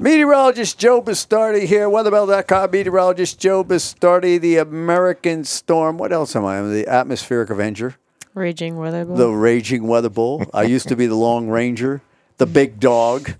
Meteorologist 0.00 0.78
Joe 0.78 1.02
Bastardi 1.02 1.66
here, 1.66 1.86
weatherbell.com. 1.86 2.70
Meteorologist 2.70 3.38
Joe 3.38 3.62
Bastardi, 3.62 4.40
the 4.40 4.56
American 4.56 5.44
storm. 5.44 5.98
What 5.98 6.10
else 6.10 6.34
am 6.34 6.46
I? 6.46 6.58
I'm 6.58 6.72
the 6.72 6.86
atmospheric 6.88 7.50
avenger, 7.50 7.96
Raging 8.32 8.78
weather 8.78 9.04
bull. 9.04 9.16
the 9.16 9.28
raging 9.28 9.86
weather 9.86 10.08
bull. 10.08 10.46
I 10.54 10.62
used 10.62 10.88
to 10.88 10.96
be 10.96 11.06
the 11.06 11.16
Long 11.16 11.50
Ranger, 11.50 12.00
the 12.38 12.46
big 12.46 12.80
dog. 12.80 13.32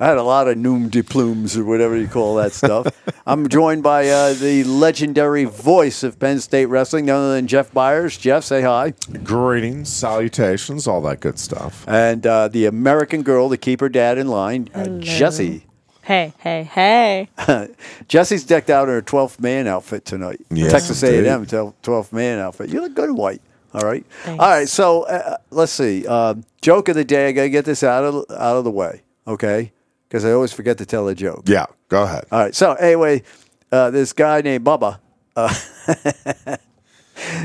I 0.00 0.06
had 0.06 0.16
a 0.16 0.22
lot 0.22 0.48
of 0.48 0.56
noom 0.56 0.90
de 0.90 1.02
plumes 1.02 1.58
or 1.58 1.64
whatever 1.66 1.94
you 1.94 2.08
call 2.08 2.36
that 2.36 2.52
stuff. 2.52 2.86
I'm 3.26 3.46
joined 3.46 3.82
by 3.82 4.08
uh, 4.08 4.32
the 4.32 4.64
legendary 4.64 5.44
voice 5.44 6.02
of 6.02 6.18
Penn 6.18 6.40
State 6.40 6.66
wrestling, 6.66 7.04
none 7.04 7.16
other 7.16 7.34
than 7.34 7.48
Jeff 7.48 7.70
Byers. 7.74 8.16
Jeff, 8.16 8.44
say 8.44 8.62
hi. 8.62 8.94
Greetings, 9.24 9.92
salutations, 9.92 10.86
all 10.86 11.02
that 11.02 11.20
good 11.20 11.38
stuff. 11.38 11.84
And 11.86 12.26
uh, 12.26 12.48
the 12.48 12.64
American 12.64 13.22
girl 13.22 13.50
to 13.50 13.58
keep 13.58 13.80
her 13.80 13.90
dad 13.90 14.16
in 14.16 14.28
line, 14.28 14.70
uh, 14.74 14.84
Hello. 14.84 15.00
Jessie. 15.00 15.64
Hey, 16.08 16.32
hey, 16.38 16.62
hey. 16.64 17.28
Jesse's 18.08 18.44
decked 18.44 18.70
out 18.70 18.88
in 18.88 18.94
her 18.94 19.02
12th 19.02 19.40
man 19.40 19.66
outfit 19.66 20.06
tonight. 20.06 20.40
Yes, 20.50 20.72
Texas 20.72 21.02
indeed. 21.02 21.26
A&M 21.26 21.44
12th 21.46 22.12
man 22.12 22.38
outfit. 22.38 22.70
You 22.70 22.80
look 22.80 22.94
good 22.94 23.10
in 23.10 23.16
white. 23.16 23.42
All 23.74 23.82
right. 23.82 24.04
Thanks. 24.22 24.42
All 24.42 24.48
right. 24.48 24.68
So 24.68 25.02
uh, 25.02 25.36
let's 25.50 25.72
see. 25.72 26.06
Um, 26.06 26.44
joke 26.62 26.88
of 26.88 26.94
the 26.94 27.04
day. 27.04 27.28
I 27.28 27.32
got 27.32 27.42
to 27.42 27.50
get 27.50 27.66
this 27.66 27.82
out 27.82 28.02
of 28.04 28.24
out 28.30 28.56
of 28.56 28.64
the 28.64 28.70
way. 28.70 29.02
Okay. 29.26 29.72
Because 30.08 30.24
I 30.24 30.32
always 30.32 30.54
forget 30.54 30.78
to 30.78 30.86
tell 30.86 31.06
a 31.08 31.14
joke. 31.14 31.42
Yeah, 31.44 31.66
go 31.90 32.04
ahead. 32.04 32.24
All 32.32 32.40
right. 32.40 32.54
So 32.54 32.72
anyway, 32.72 33.22
uh, 33.70 33.90
this 33.90 34.14
guy 34.14 34.40
named 34.40 34.64
Bubba. 34.64 35.00
Uh, 35.36 35.54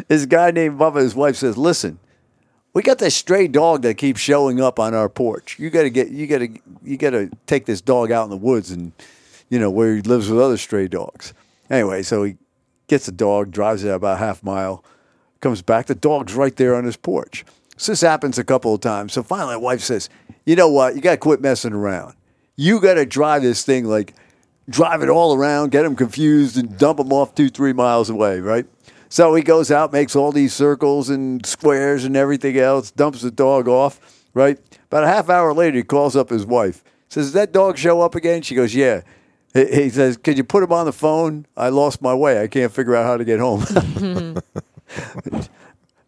this 0.08 0.26
guy 0.26 0.52
named 0.52 0.80
Bubba. 0.80 1.02
His 1.02 1.14
wife 1.14 1.36
says, 1.36 1.58
"Listen, 1.58 2.00
we 2.74 2.82
got 2.82 2.98
this 2.98 3.16
stray 3.16 3.48
dog 3.48 3.84
that 3.84 3.96
keeps 3.96 4.20
showing 4.20 4.60
up 4.60 4.80
on 4.80 4.94
our 4.94 5.10
porch. 5.10 5.58
You 5.60 5.70
got 5.70 5.84
to 5.84 5.90
get. 5.90 6.10
You 6.10 6.28
got 6.28 6.40
to. 6.40 6.50
You 6.84 6.98
got 6.98 7.12
to 7.12 7.30
take 7.46 7.66
this 7.66 7.82
dog 7.82 8.12
out 8.12 8.24
in 8.24 8.30
the 8.30 8.38
woods 8.38 8.72
and, 8.72 8.92
you 9.50 9.60
know, 9.60 9.70
where 9.70 9.96
he 9.96 10.02
lives 10.02 10.30
with 10.30 10.40
other 10.40 10.58
stray 10.58 10.88
dogs. 10.88 11.34
Anyway, 11.70 12.04
so 12.04 12.24
he 12.24 12.38
gets 12.88 13.06
the 13.06 13.12
dog, 13.12 13.52
drives 13.52 13.84
it 13.84 13.90
about 13.90 14.16
a 14.16 14.20
half 14.20 14.44
mile, 14.44 14.84
comes 15.40 15.62
back. 15.62 15.86
The 15.86 15.96
dog's 15.96 16.34
right 16.34 16.56
there 16.56 16.76
on 16.76 16.84
his 16.84 16.98
porch. 16.98 17.46
So 17.78 17.92
this 17.92 18.02
happens 18.02 18.38
a 18.38 18.44
couple 18.44 18.74
of 18.74 18.82
times. 18.82 19.14
So 19.14 19.24
finally, 19.24 19.54
the 19.54 19.60
wife 19.60 19.82
says, 19.82 20.10
"You 20.46 20.56
know 20.56 20.70
what? 20.70 20.96
You 20.96 21.02
got 21.02 21.12
to 21.12 21.18
quit 21.18 21.42
messing 21.42 21.74
around. 21.74 22.16
You 22.56 22.80
got 22.80 22.96
to 22.96 23.06
drive 23.06 23.44
this 23.44 23.64
thing 23.64 23.86
like." 23.86 24.14
drive 24.70 25.04
it 25.04 25.10
all 25.10 25.36
around, 25.36 25.72
get 25.72 25.86
him 25.86 25.96
confused, 25.96 26.58
and 26.58 26.78
dump 26.78 27.00
him 27.00 27.12
off 27.12 27.36
two, 27.36 27.50
three 27.50 27.74
miles 27.74 28.10
away, 28.10 28.40
right? 28.40 28.66
So 29.14 29.36
he 29.36 29.44
goes 29.44 29.70
out, 29.70 29.94
makes 29.94 30.16
all 30.16 30.32
these 30.32 30.56
circles 30.56 31.12
and 31.12 31.46
squares 31.46 32.04
and 32.04 32.18
everything 32.18 32.58
else, 32.58 32.90
dumps 32.90 33.22
the 33.22 33.30
dog 33.30 33.68
off, 33.68 34.00
right? 34.34 34.58
About 34.88 35.04
a 35.04 35.08
half 35.08 35.30
hour 35.30 35.54
later, 35.54 35.78
he 35.78 35.84
calls 35.84 36.16
up 36.16 36.32
his 36.32 36.48
wife. 36.48 36.84
Says, 37.10 37.28
Does 37.28 37.34
that 37.34 37.52
dog 37.52 37.78
show 37.78 38.02
up 38.02 38.16
again? 38.16 38.42
She 38.42 38.56
goes, 38.56 38.74
Yeah. 38.74 39.02
He 39.54 39.66
he 39.68 39.90
says, 39.92 40.18
Could 40.18 40.36
you 40.36 40.44
put 40.44 40.64
him 40.64 40.72
on 40.72 40.88
the 40.88 40.92
phone? 40.92 41.46
I 41.56 41.70
lost 41.70 42.02
my 42.02 42.16
way. 42.16 42.42
I 42.42 42.48
can't 42.48 42.72
figure 42.72 42.96
out 42.96 43.06
how 43.06 43.18
to 43.18 43.24
get 43.24 43.40
home. 43.40 44.40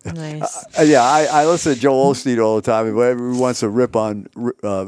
Nice. 0.05 0.65
Uh, 0.77 0.83
yeah, 0.83 1.01
I, 1.01 1.25
I 1.25 1.45
listen 1.47 1.73
to 1.73 1.79
Joel 1.79 2.13
Osteen 2.13 2.43
all 2.43 2.57
the 2.57 2.61
time. 2.61 2.93
Whenever 2.93 3.31
he 3.31 3.39
wants 3.39 3.61
to 3.61 3.69
rip 3.69 3.95
on 3.95 4.27
uh, 4.63 4.87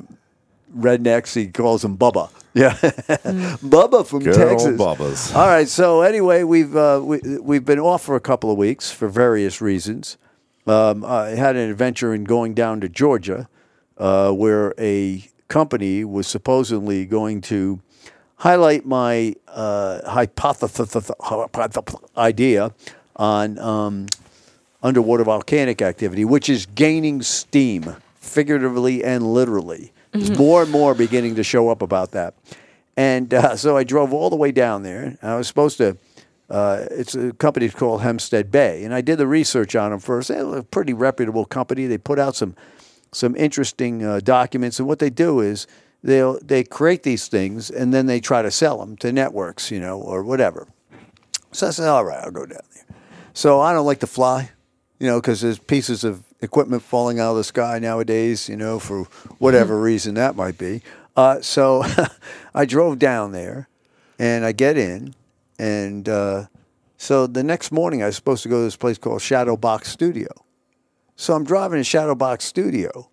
rednecks, 0.76 1.34
he 1.34 1.48
calls 1.48 1.82
them 1.82 1.98
Bubba. 1.98 2.30
Yeah, 2.58 2.74
Bubba 2.74 4.06
from 4.06 4.24
Good 4.24 4.38
old 4.38 4.50
Texas. 4.50 4.80
Bubba's. 4.80 5.34
All 5.36 5.48
right. 5.48 5.68
So 5.68 6.02
anyway, 6.02 6.44
we've 6.44 6.76
uh, 6.76 7.00
we, 7.04 7.20
we've 7.40 7.66
been 7.66 7.80
off 7.80 8.04
for 8.04 8.16
a 8.16 8.20
couple 8.20 8.50
of 8.52 8.58
weeks 8.58 8.92
for 8.92 9.08
various 9.08 9.62
reasons. 9.62 10.18
Um, 10.66 11.06
I 11.06 11.30
had 11.30 11.56
an 11.56 11.70
adventure 11.70 12.14
in 12.14 12.24
going 12.24 12.54
down 12.54 12.82
to 12.82 12.90
Georgia, 12.90 13.48
uh, 13.98 14.32
where 14.32 14.74
a 14.80 15.30
company 15.48 16.04
was 16.04 16.28
supposedly 16.28 17.06
going 17.06 17.42
to 17.42 17.80
highlight 18.38 18.86
my 18.86 19.36
uh, 19.48 20.10
hypothesis 20.10 21.12
idea 22.18 22.74
on 23.16 23.58
um, 23.60 24.08
underwater 24.84 25.24
volcanic 25.24 25.82
activity, 25.82 26.26
which 26.26 26.50
is 26.50 26.66
gaining 26.66 27.22
steam, 27.22 27.96
figuratively 28.20 29.04
and 29.04 29.34
literally. 29.34 29.92
More 30.14 30.64
and 30.64 30.72
more 30.72 30.94
beginning 30.96 31.36
to 31.36 31.44
show 31.44 31.70
up 31.70 31.82
about 31.82 32.12
that. 32.12 32.34
And 32.96 33.34
uh, 33.34 33.56
so 33.56 33.78
I 33.78 33.84
drove 33.84 34.14
all 34.14 34.30
the 34.30 34.36
way 34.36 34.52
down 34.52 34.84
there. 34.84 35.18
I 35.22 35.36
was 35.36 35.48
supposed 35.48 35.78
to, 35.78 35.98
uh, 36.50 36.86
it's 36.90 37.14
a 37.14 37.32
company 37.34 37.70
called 37.70 38.02
Hempstead 38.02 38.52
Bay. 38.52 38.84
And 38.84 38.94
I 38.94 39.02
did 39.02 39.18
the 39.18 39.28
research 39.28 39.76
on 39.76 39.92
them 39.92 40.00
first. 40.00 40.30
They're 40.30 40.58
a 40.58 40.64
pretty 40.64 40.94
reputable 40.94 41.46
company. 41.46 41.86
They 41.86 42.00
put 42.00 42.18
out 42.18 42.36
some, 42.36 42.56
some 43.12 43.36
interesting 43.36 44.04
uh, 44.04 44.20
documents. 44.24 44.80
And 44.80 44.88
what 44.88 45.00
they 45.00 45.12
do 45.12 45.42
is 45.42 45.68
they'll, 46.02 46.40
they 46.40 46.64
create 46.64 47.04
these 47.04 47.28
things 47.28 47.70
and 47.70 47.94
then 47.94 48.08
they 48.08 48.20
try 48.20 48.42
to 48.42 48.50
sell 48.50 48.80
them 48.80 48.98
to 48.98 49.12
networks, 49.12 49.70
you 49.70 49.80
know, 49.80 50.00
or 50.00 50.24
whatever. 50.24 50.68
So 51.52 51.68
I 51.68 51.70
said, 51.70 51.88
all 51.88 52.04
right, 52.04 52.24
I'll 52.24 52.32
go 52.32 52.46
down 52.46 52.62
there. 52.74 52.86
So 53.34 53.62
I 53.62 53.74
don't 53.74 53.86
like 53.86 54.00
to 54.00 54.08
fly, 54.08 54.50
you 55.00 55.06
know, 55.06 55.22
because 55.22 55.42
there's 55.42 55.60
pieces 55.60 56.04
of 56.04 56.24
equipment 56.42 56.84
falling 56.84 57.20
out 57.20 57.32
of 57.32 57.38
the 57.38 57.44
sky 57.44 57.80
nowadays, 57.80 58.48
you 58.48 58.56
know, 58.56 58.80
for 58.80 59.04
whatever 59.40 59.80
reason 59.80 60.16
that 60.16 60.36
might 60.36 60.58
be. 60.58 60.82
Uh, 61.16 61.42
so 61.42 61.84
I 62.54 62.66
drove 62.66 63.00
down 63.00 63.32
there 63.32 63.68
and 64.20 64.46
I 64.46 64.52
get 64.52 64.78
in. 64.78 65.16
And 65.60 66.08
uh, 66.08 66.46
so 66.98 67.26
the 67.28 67.44
next 67.44 67.72
morning, 67.72 68.04
I 68.04 68.08
was 68.08 68.16
supposed 68.16 68.44
to 68.44 68.50
go 68.50 68.58
to 68.58 68.64
this 68.64 68.76
place 68.76 68.98
called 68.98 69.22
Shadowbox 69.22 69.86
Studio. 69.86 70.30
So 71.16 71.34
I'm 71.34 71.44
driving 71.44 71.82
to 71.82 71.90
Shadowbox 71.90 72.44
Studio. 72.44 73.10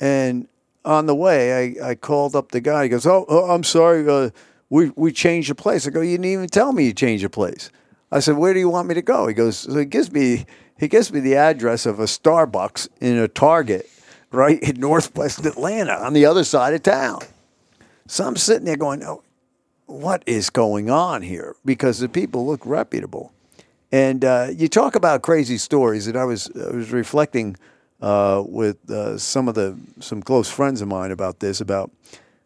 And 0.00 0.46
on 0.84 1.06
the 1.06 1.14
way, 1.14 1.76
I, 1.80 1.90
I 1.90 1.94
called 1.96 2.36
up 2.36 2.52
the 2.52 2.60
guy. 2.60 2.84
He 2.84 2.88
goes, 2.88 3.06
Oh, 3.06 3.26
oh 3.28 3.50
I'm 3.50 3.64
sorry. 3.64 4.08
Uh, 4.08 4.30
we, 4.70 4.90
we 4.94 5.12
changed 5.12 5.50
the 5.50 5.54
place. 5.56 5.86
I 5.86 5.90
go, 5.90 6.00
You 6.00 6.12
didn't 6.12 6.26
even 6.26 6.48
tell 6.48 6.72
me 6.72 6.86
you 6.86 6.92
changed 6.92 7.24
the 7.24 7.30
place. 7.30 7.70
I 8.12 8.20
said, 8.20 8.36
Where 8.36 8.54
do 8.54 8.60
you 8.60 8.68
want 8.68 8.88
me 8.88 8.94
to 8.94 9.02
go? 9.02 9.26
He 9.26 9.34
goes, 9.34 9.58
so 9.58 9.76
he 9.76 9.84
gives 9.84 10.12
me 10.12 10.46
he 10.78 10.88
gives 10.88 11.12
me 11.12 11.20
the 11.20 11.36
address 11.36 11.86
of 11.86 11.98
a 12.00 12.04
Starbucks 12.04 12.88
in 13.00 13.16
a 13.16 13.28
Target 13.28 13.88
right 14.30 14.60
in 14.62 14.78
Northwest 14.80 15.44
Atlanta 15.44 15.92
on 15.92 16.12
the 16.12 16.26
other 16.26 16.44
side 16.44 16.74
of 16.74 16.82
town. 16.82 17.20
So 18.06 18.26
I'm 18.26 18.36
sitting 18.36 18.64
there 18.64 18.76
going, 18.76 19.02
oh, 19.02 19.22
what 19.86 20.22
is 20.26 20.50
going 20.50 20.90
on 20.90 21.22
here? 21.22 21.56
Because 21.64 21.98
the 21.98 22.08
people 22.08 22.46
look 22.46 22.64
reputable. 22.64 23.32
And 23.90 24.24
uh, 24.24 24.48
you 24.54 24.68
talk 24.68 24.94
about 24.94 25.22
crazy 25.22 25.56
stories, 25.56 26.06
and 26.06 26.16
I 26.16 26.24
was 26.24 26.50
I 26.54 26.76
was 26.76 26.92
reflecting 26.92 27.56
uh, 28.02 28.42
with 28.46 28.90
uh, 28.90 29.16
some 29.16 29.48
of 29.48 29.54
the 29.54 29.78
some 30.00 30.22
close 30.22 30.50
friends 30.50 30.82
of 30.82 30.88
mine 30.88 31.10
about 31.10 31.40
this 31.40 31.60
about 31.62 31.90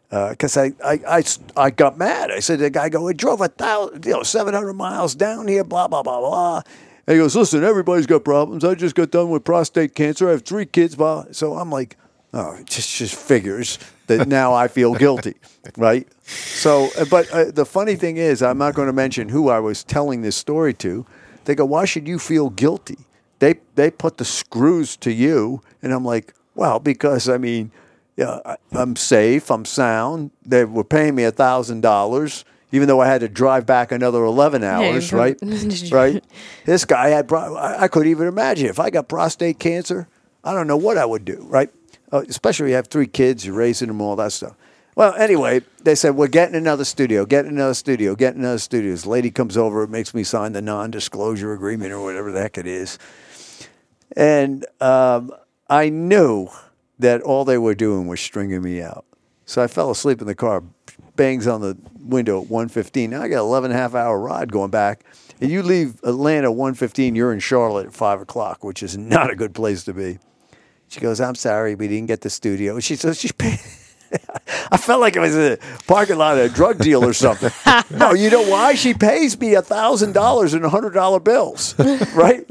because 0.08 0.58
I, 0.58 0.72
I, 0.84 1.00
I, 1.08 1.24
I 1.56 1.70
got 1.70 1.96
mad. 1.96 2.30
I 2.30 2.40
said, 2.40 2.58
the 2.58 2.68
guy 2.68 2.90
go, 2.90 3.02
we 3.02 3.14
drove 3.14 3.40
a 3.40 3.48
thousand, 3.48 4.04
you 4.04 4.12
know, 4.12 4.22
700 4.22 4.74
miles 4.74 5.14
down 5.14 5.48
here, 5.48 5.64
blah, 5.64 5.88
blah, 5.88 6.02
blah, 6.02 6.20
blah. 6.20 6.62
And 7.06 7.16
he 7.16 7.20
goes, 7.20 7.34
listen, 7.34 7.64
everybody's 7.64 8.06
got 8.06 8.24
problems. 8.24 8.64
I 8.64 8.74
just 8.74 8.94
got 8.94 9.10
done 9.10 9.30
with 9.30 9.44
prostate 9.44 9.94
cancer. 9.94 10.28
I 10.28 10.32
have 10.32 10.42
three 10.42 10.66
kids. 10.66 10.96
So 11.32 11.54
I'm 11.54 11.70
like, 11.70 11.96
oh, 12.32 12.54
it 12.54 12.66
just, 12.66 12.96
just 12.96 13.14
figures 13.14 13.78
that 14.06 14.28
now 14.28 14.54
I 14.54 14.68
feel 14.68 14.94
guilty, 14.94 15.34
right? 15.76 16.06
So, 16.24 16.90
uh, 16.98 17.04
but 17.10 17.30
uh, 17.30 17.50
the 17.50 17.66
funny 17.66 17.96
thing 17.96 18.18
is, 18.18 18.42
I'm 18.42 18.58
not 18.58 18.74
going 18.74 18.86
to 18.86 18.92
mention 18.92 19.28
who 19.28 19.48
I 19.48 19.58
was 19.58 19.82
telling 19.82 20.22
this 20.22 20.36
story 20.36 20.74
to. 20.74 21.04
They 21.44 21.54
go, 21.54 21.64
why 21.64 21.84
should 21.86 22.06
you 22.06 22.18
feel 22.18 22.50
guilty? 22.50 22.98
They, 23.40 23.56
they 23.74 23.90
put 23.90 24.18
the 24.18 24.24
screws 24.24 24.96
to 24.98 25.12
you. 25.12 25.60
And 25.82 25.92
I'm 25.92 26.04
like, 26.04 26.34
well, 26.54 26.78
because, 26.78 27.28
I 27.28 27.38
mean, 27.38 27.72
yeah, 28.16 28.38
I, 28.44 28.56
I'm 28.72 28.94
safe. 28.94 29.50
I'm 29.50 29.64
sound. 29.64 30.30
They 30.44 30.64
were 30.64 30.84
paying 30.84 31.14
me 31.16 31.24
a 31.24 31.32
thousand 31.32 31.80
dollars, 31.80 32.44
even 32.72 32.88
though 32.88 33.00
I 33.00 33.06
had 33.06 33.20
to 33.20 33.28
drive 33.28 33.64
back 33.66 33.92
another 33.92 34.24
eleven 34.24 34.64
hours. 34.64 35.12
you- 35.12 35.18
right, 35.18 35.38
right. 35.92 36.24
This 36.64 36.84
guy 36.84 37.08
had. 37.10 37.28
Pro- 37.28 37.56
I, 37.56 37.86
couldn't 37.88 38.10
even 38.10 38.26
imagine 38.26 38.66
if 38.68 38.80
I 38.80 38.90
got 38.90 39.08
prostate 39.08 39.58
cancer. 39.58 40.08
I 40.42 40.52
don't 40.54 40.66
know 40.66 40.76
what 40.76 40.98
I 40.98 41.04
would 41.04 41.24
do. 41.24 41.46
Right, 41.48 41.70
uh, 42.12 42.22
especially 42.28 42.70
you 42.70 42.74
have 42.74 42.88
three 42.88 43.06
kids, 43.06 43.46
you're 43.46 43.54
raising 43.54 43.88
them, 43.88 44.00
all 44.00 44.16
that 44.16 44.32
stuff. 44.32 44.56
Well, 44.94 45.14
anyway, 45.14 45.62
they 45.84 45.94
said 45.94 46.16
we're 46.16 46.26
getting 46.26 46.54
another 46.54 46.84
studio, 46.84 47.24
getting 47.24 47.52
another 47.52 47.72
studio, 47.74 48.14
getting 48.14 48.40
another 48.40 48.58
studio. 48.58 48.90
This 48.90 49.06
lady 49.06 49.30
comes 49.30 49.56
over, 49.56 49.86
makes 49.86 50.12
me 50.12 50.22
sign 50.22 50.52
the 50.52 50.60
non-disclosure 50.60 51.52
agreement 51.54 51.92
or 51.92 52.02
whatever 52.02 52.30
the 52.30 52.40
heck 52.42 52.58
it 52.58 52.66
is, 52.66 52.98
and 54.16 54.66
um, 54.80 55.32
I 55.70 55.88
knew 55.88 56.48
that 56.98 57.22
all 57.22 57.44
they 57.44 57.58
were 57.58 57.74
doing 57.74 58.06
was 58.06 58.20
stringing 58.20 58.62
me 58.62 58.82
out. 58.82 59.04
So 59.46 59.62
I 59.62 59.66
fell 59.66 59.90
asleep 59.90 60.20
in 60.20 60.26
the 60.26 60.34
car, 60.34 60.62
bangs 61.16 61.46
on 61.46 61.60
the 61.60 61.76
window 62.00 62.42
at 62.42 62.48
115. 62.48 63.10
Now 63.10 63.22
I 63.22 63.28
got 63.28 63.40
11 63.40 63.70
and 63.70 63.78
a 63.78 63.82
half 63.82 63.94
hour 63.94 64.18
ride 64.18 64.50
going 64.52 64.70
back. 64.70 65.04
And 65.40 65.50
you 65.50 65.62
leave 65.62 66.00
Atlanta 66.04 66.48
at 66.48 66.54
115, 66.54 67.14
you're 67.14 67.32
in 67.32 67.40
Charlotte 67.40 67.86
at 67.88 67.94
5 67.94 68.20
o'clock, 68.20 68.62
which 68.62 68.82
is 68.82 68.96
not 68.96 69.30
a 69.30 69.34
good 69.34 69.54
place 69.54 69.82
to 69.84 69.92
be. 69.92 70.18
She 70.88 71.00
goes, 71.00 71.20
I'm 71.20 71.34
sorry, 71.34 71.74
we 71.74 71.88
didn't 71.88 72.06
get 72.06 72.20
the 72.20 72.30
studio. 72.30 72.78
She 72.78 72.96
says, 72.96 73.18
she 73.18 73.30
paid. 73.32 73.58
I 74.70 74.76
felt 74.76 75.00
like 75.00 75.16
it 75.16 75.20
was 75.20 75.36
a 75.36 75.58
parking 75.86 76.18
lot 76.18 76.38
of 76.38 76.44
a 76.44 76.54
drug 76.54 76.78
deal 76.78 77.02
or 77.04 77.14
something. 77.14 77.50
no, 77.98 78.12
you 78.12 78.30
know 78.30 78.42
why? 78.42 78.74
She 78.74 78.92
pays 78.92 79.38
me 79.40 79.54
a 79.54 79.62
thousand 79.62 80.12
dollars 80.12 80.52
in 80.52 80.62
hundred 80.62 80.90
dollar 80.90 81.18
bills, 81.18 81.74
right? 82.14 82.46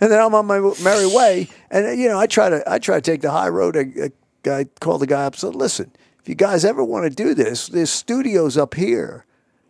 And 0.00 0.10
then 0.10 0.20
I'm 0.20 0.34
on 0.34 0.46
my 0.46 0.58
merry 0.82 1.06
way. 1.06 1.48
And 1.70 1.98
you 1.98 2.08
know, 2.08 2.18
I 2.18 2.26
try 2.26 2.48
to 2.48 2.62
I 2.70 2.78
try 2.78 2.96
to 2.96 3.00
take 3.00 3.22
the 3.22 3.30
high 3.30 3.48
road. 3.48 3.76
I, 3.76 4.10
I 4.50 4.64
called 4.80 5.00
the 5.00 5.06
guy 5.06 5.24
up. 5.24 5.34
and 5.34 5.40
Said, 5.40 5.54
listen, 5.54 5.92
if 6.26 6.30
you 6.30 6.34
guys 6.34 6.64
ever 6.64 6.82
want 6.82 7.04
to 7.04 7.10
do 7.10 7.34
this, 7.34 7.68
there's 7.68 7.88
studios 7.88 8.58
up 8.58 8.74
here. 8.74 9.24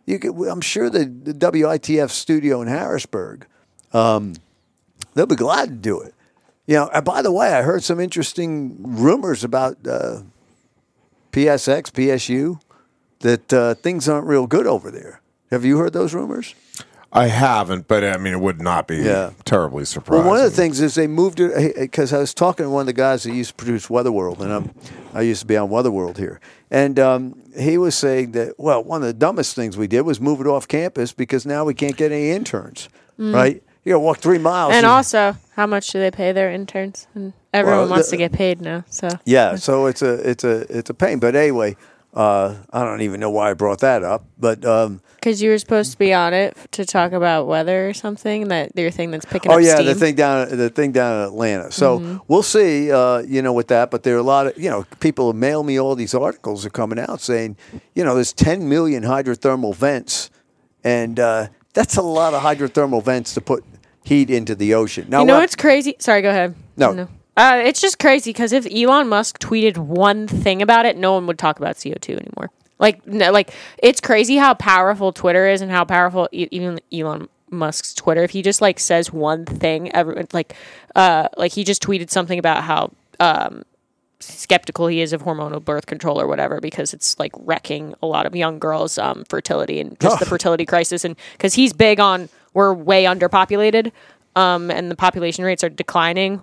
You 0.07 0.17
I'm 0.49 0.59
sure 0.61 0.89
the, 0.89 1.05
the 1.05 1.31
WITF 1.33 2.09
studio 2.09 2.63
in 2.63 2.67
Harrisburg, 2.67 3.45
um, 3.93 4.33
they'll 5.13 5.27
be 5.27 5.35
glad 5.35 5.69
to 5.69 5.75
do 5.75 6.01
it. 6.01 6.15
You 6.65 6.77
know, 6.77 6.89
and 6.91 7.05
by 7.05 7.21
the 7.21 7.31
way, 7.31 7.53
I 7.53 7.61
heard 7.61 7.83
some 7.83 7.99
interesting 7.99 8.75
rumors 8.79 9.43
about 9.43 9.77
uh, 9.87 10.23
PSX, 11.31 11.91
PSU, 11.91 12.59
that 13.19 13.53
uh, 13.53 13.75
things 13.75 14.09
aren't 14.09 14.25
real 14.25 14.47
good 14.47 14.65
over 14.65 14.89
there. 14.89 15.21
Have 15.51 15.63
you 15.63 15.77
heard 15.77 15.93
those 15.93 16.15
rumors? 16.15 16.55
I 17.11 17.27
haven't, 17.27 17.87
but 17.87 18.03
I 18.03 18.17
mean, 18.17 18.33
it 18.33 18.39
would 18.41 18.61
not 18.61 18.87
be 18.87 18.97
Yeah. 18.97 19.31
terribly 19.45 19.85
surprising. 19.85 20.25
Well, 20.25 20.35
one 20.35 20.45
of 20.45 20.51
the 20.51 20.55
things 20.55 20.81
is 20.81 20.95
they 20.95 21.07
moved 21.07 21.39
it 21.39 21.75
because 21.75 22.11
I 22.11 22.19
was 22.19 22.33
talking 22.33 22.65
to 22.65 22.69
one 22.69 22.81
of 22.81 22.87
the 22.87 22.93
guys 22.93 23.23
that 23.23 23.33
used 23.33 23.51
to 23.51 23.55
produce 23.55 23.87
Weatherworld, 23.89 24.41
and 24.41 24.51
I'm, 24.51 24.71
I 25.13 25.21
used 25.21 25.39
to 25.41 25.47
be 25.47 25.55
on 25.55 25.69
Weatherworld 25.69 26.17
here, 26.17 26.39
and 26.69 26.99
um, 26.99 27.41
he 27.57 27.77
was 27.77 27.95
saying 27.95 28.33
that 28.33 28.55
well, 28.59 28.83
one 28.83 29.01
of 29.01 29.07
the 29.07 29.13
dumbest 29.13 29.55
things 29.55 29.77
we 29.77 29.87
did 29.87 30.01
was 30.01 30.19
move 30.19 30.41
it 30.41 30.47
off 30.47 30.67
campus 30.67 31.13
because 31.13 31.45
now 31.45 31.63
we 31.63 31.73
can't 31.73 31.95
get 31.95 32.11
any 32.11 32.29
interns, 32.31 32.89
right? 33.17 33.63
You 33.85 33.93
got 33.93 33.95
to 33.95 33.99
walk 33.99 34.17
three 34.17 34.37
miles. 34.37 34.73
Mm. 34.73 34.75
And 34.75 34.85
also, 34.85 35.37
how 35.55 35.65
much 35.65 35.89
do 35.91 35.99
they 35.99 36.11
pay 36.11 36.33
their 36.33 36.51
interns? 36.51 37.07
And 37.15 37.31
everyone 37.53 37.83
Well, 37.83 37.89
wants 37.91 38.07
the- 38.09 38.17
to 38.17 38.17
get 38.17 38.33
paid 38.33 38.59
now. 38.59 38.83
So 38.89 39.07
yeah, 39.23 39.55
so 39.55 39.85
it's 39.85 40.01
a 40.01 40.29
it's 40.29 40.43
a 40.43 40.65
it's 40.77 40.89
a 40.89 40.93
pain. 40.93 41.19
But 41.19 41.37
anyway, 41.37 41.77
uh, 42.13 42.55
I 42.73 42.83
don't 42.83 42.99
even 43.01 43.21
know 43.21 43.29
why 43.31 43.49
I 43.49 43.53
brought 43.53 43.79
that 43.79 44.03
up, 44.03 44.25
but. 44.37 44.65
Um, 44.65 44.99
because 45.17 45.41
you 45.41 45.49
were 45.49 45.57
supposed 45.57 45.91
to 45.91 45.97
be 45.97 46.13
on 46.13 46.33
it 46.33 46.55
to 46.71 46.85
talk 46.85 47.11
about 47.11 47.47
weather 47.47 47.89
or 47.89 47.93
something 47.93 48.47
that 48.47 48.71
your 48.75 48.89
thing 48.91 49.11
that's 49.11 49.25
picking 49.25 49.51
up. 49.51 49.55
Oh 49.57 49.59
up 49.59 49.65
yeah, 49.65 49.75
steam. 49.75 49.85
the 49.87 49.95
thing 49.95 50.15
down 50.15 50.49
the 50.57 50.69
thing 50.69 50.91
down 50.93 51.19
in 51.19 51.25
Atlanta. 51.27 51.71
So 51.71 51.99
Mm-hmm. 51.99 52.17
we'll 52.27 52.43
see, 52.43 52.91
uh, 52.91 53.19
you 53.19 53.41
know, 53.41 53.53
with 53.53 53.67
that. 53.67 53.91
But 53.91 54.03
there 54.03 54.15
are 54.15 54.19
a 54.19 54.23
lot 54.23 54.47
of 54.47 54.57
you 54.57 54.69
know 54.69 54.85
people 54.99 55.33
mail 55.33 55.63
me 55.63 55.79
all 55.79 55.95
these 55.95 56.13
articles 56.15 56.65
are 56.65 56.69
coming 56.69 56.99
out 56.99 57.19
saying, 57.21 57.57
you 57.95 58.03
know, 58.03 58.15
there's 58.15 58.33
10 58.33 58.67
million 58.69 59.03
hydrothermal 59.03 59.75
vents, 59.75 60.29
and 60.83 61.19
uh, 61.19 61.47
that's 61.73 61.97
a 61.97 62.01
lot 62.01 62.33
of 62.33 62.41
hydrothermal 62.41 63.03
vents 63.03 63.33
to 63.33 63.41
put 63.41 63.63
heat 64.03 64.29
into 64.29 64.55
the 64.55 64.73
ocean. 64.73 65.05
Now 65.09 65.19
you 65.19 65.25
know 65.25 65.33
what- 65.35 65.41
what's 65.41 65.55
crazy? 65.55 65.95
Sorry, 65.99 66.21
go 66.21 66.29
ahead. 66.29 66.55
No. 66.77 67.07
Uh, 67.35 67.61
it's 67.63 67.79
just 67.81 67.99
crazy 67.99 68.31
because 68.31 68.51
if 68.51 68.65
Elon 68.65 69.07
Musk 69.09 69.37
tweeted 69.39 69.77
one 69.77 70.27
thing 70.27 70.63
about 70.63 70.87
it, 70.87 70.97
no 70.97 71.13
one 71.13 71.27
would 71.27 71.37
talk 71.37 71.59
about 71.59 71.75
CO 71.81 71.93
two 72.01 72.13
anymore. 72.13 72.49
Like, 72.79 73.05
no, 73.07 73.31
like 73.31 73.53
it's 73.77 73.99
crazy 74.01 74.37
how 74.37 74.53
powerful 74.53 75.11
Twitter 75.11 75.47
is 75.47 75.61
and 75.61 75.71
how 75.71 75.83
powerful 75.83 76.29
e- 76.31 76.47
even 76.51 76.79
Elon 76.93 77.27
Musk's 77.49 77.93
Twitter. 77.93 78.23
If 78.23 78.31
he 78.31 78.41
just 78.41 78.61
like 78.61 78.79
says 78.79 79.11
one 79.11 79.45
thing, 79.45 79.91
everyone 79.95 80.27
like, 80.33 80.55
uh, 80.95 81.29
like 81.37 81.53
he 81.53 81.63
just 81.63 81.81
tweeted 81.81 82.09
something 82.09 82.37
about 82.37 82.63
how 82.63 82.91
um, 83.19 83.63
skeptical 84.19 84.87
he 84.87 85.01
is 85.01 85.13
of 85.13 85.23
hormonal 85.23 85.63
birth 85.63 85.85
control 85.85 86.19
or 86.19 86.27
whatever 86.27 86.59
because 86.59 86.93
it's 86.93 87.17
like 87.19 87.31
wrecking 87.39 87.93
a 88.01 88.07
lot 88.07 88.25
of 88.25 88.35
young 88.35 88.59
girls' 88.59 88.97
um, 88.97 89.23
fertility 89.29 89.79
and 89.79 89.99
just 89.99 90.19
the 90.19 90.25
fertility 90.27 90.65
crisis. 90.65 91.03
And 91.03 91.15
because 91.33 91.53
he's 91.53 91.73
big 91.73 91.99
on 91.99 92.29
we're 92.53 92.73
way 92.73 93.03
underpopulated, 93.03 93.91
um, 94.35 94.71
and 94.71 94.89
the 94.89 94.95
population 94.95 95.43
rates 95.43 95.63
are 95.63 95.69
declining, 95.69 96.41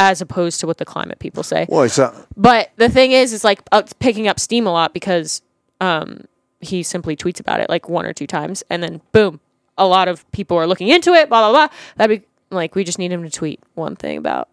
as 0.00 0.22
opposed 0.22 0.60
to 0.60 0.66
what 0.66 0.78
the 0.78 0.84
climate 0.86 1.18
people 1.18 1.42
say. 1.42 1.66
Boy, 1.66 1.86
so, 1.86 2.12
But 2.34 2.70
the 2.76 2.88
thing 2.88 3.12
is, 3.12 3.34
is 3.34 3.44
like 3.44 3.60
uh, 3.70 3.82
it's 3.84 3.92
picking 3.92 4.26
up 4.28 4.40
steam 4.40 4.66
a 4.66 4.72
lot 4.72 4.94
because 4.94 5.42
um, 5.82 6.24
he 6.60 6.82
simply 6.82 7.14
tweets 7.14 7.38
about 7.38 7.60
it 7.60 7.68
like 7.68 7.86
one 7.88 8.06
or 8.06 8.14
two 8.14 8.26
times, 8.26 8.64
and 8.70 8.82
then 8.82 9.02
boom, 9.12 9.40
a 9.76 9.86
lot 9.86 10.08
of 10.08 10.28
people 10.32 10.56
are 10.56 10.66
looking 10.66 10.88
into 10.88 11.12
it. 11.12 11.28
Blah 11.28 11.50
blah 11.50 11.68
blah. 11.68 11.76
That'd 11.96 12.22
be 12.22 12.26
like 12.50 12.74
we 12.74 12.82
just 12.82 12.98
need 12.98 13.12
him 13.12 13.22
to 13.22 13.30
tweet 13.30 13.60
one 13.74 13.94
thing 13.94 14.16
about. 14.16 14.48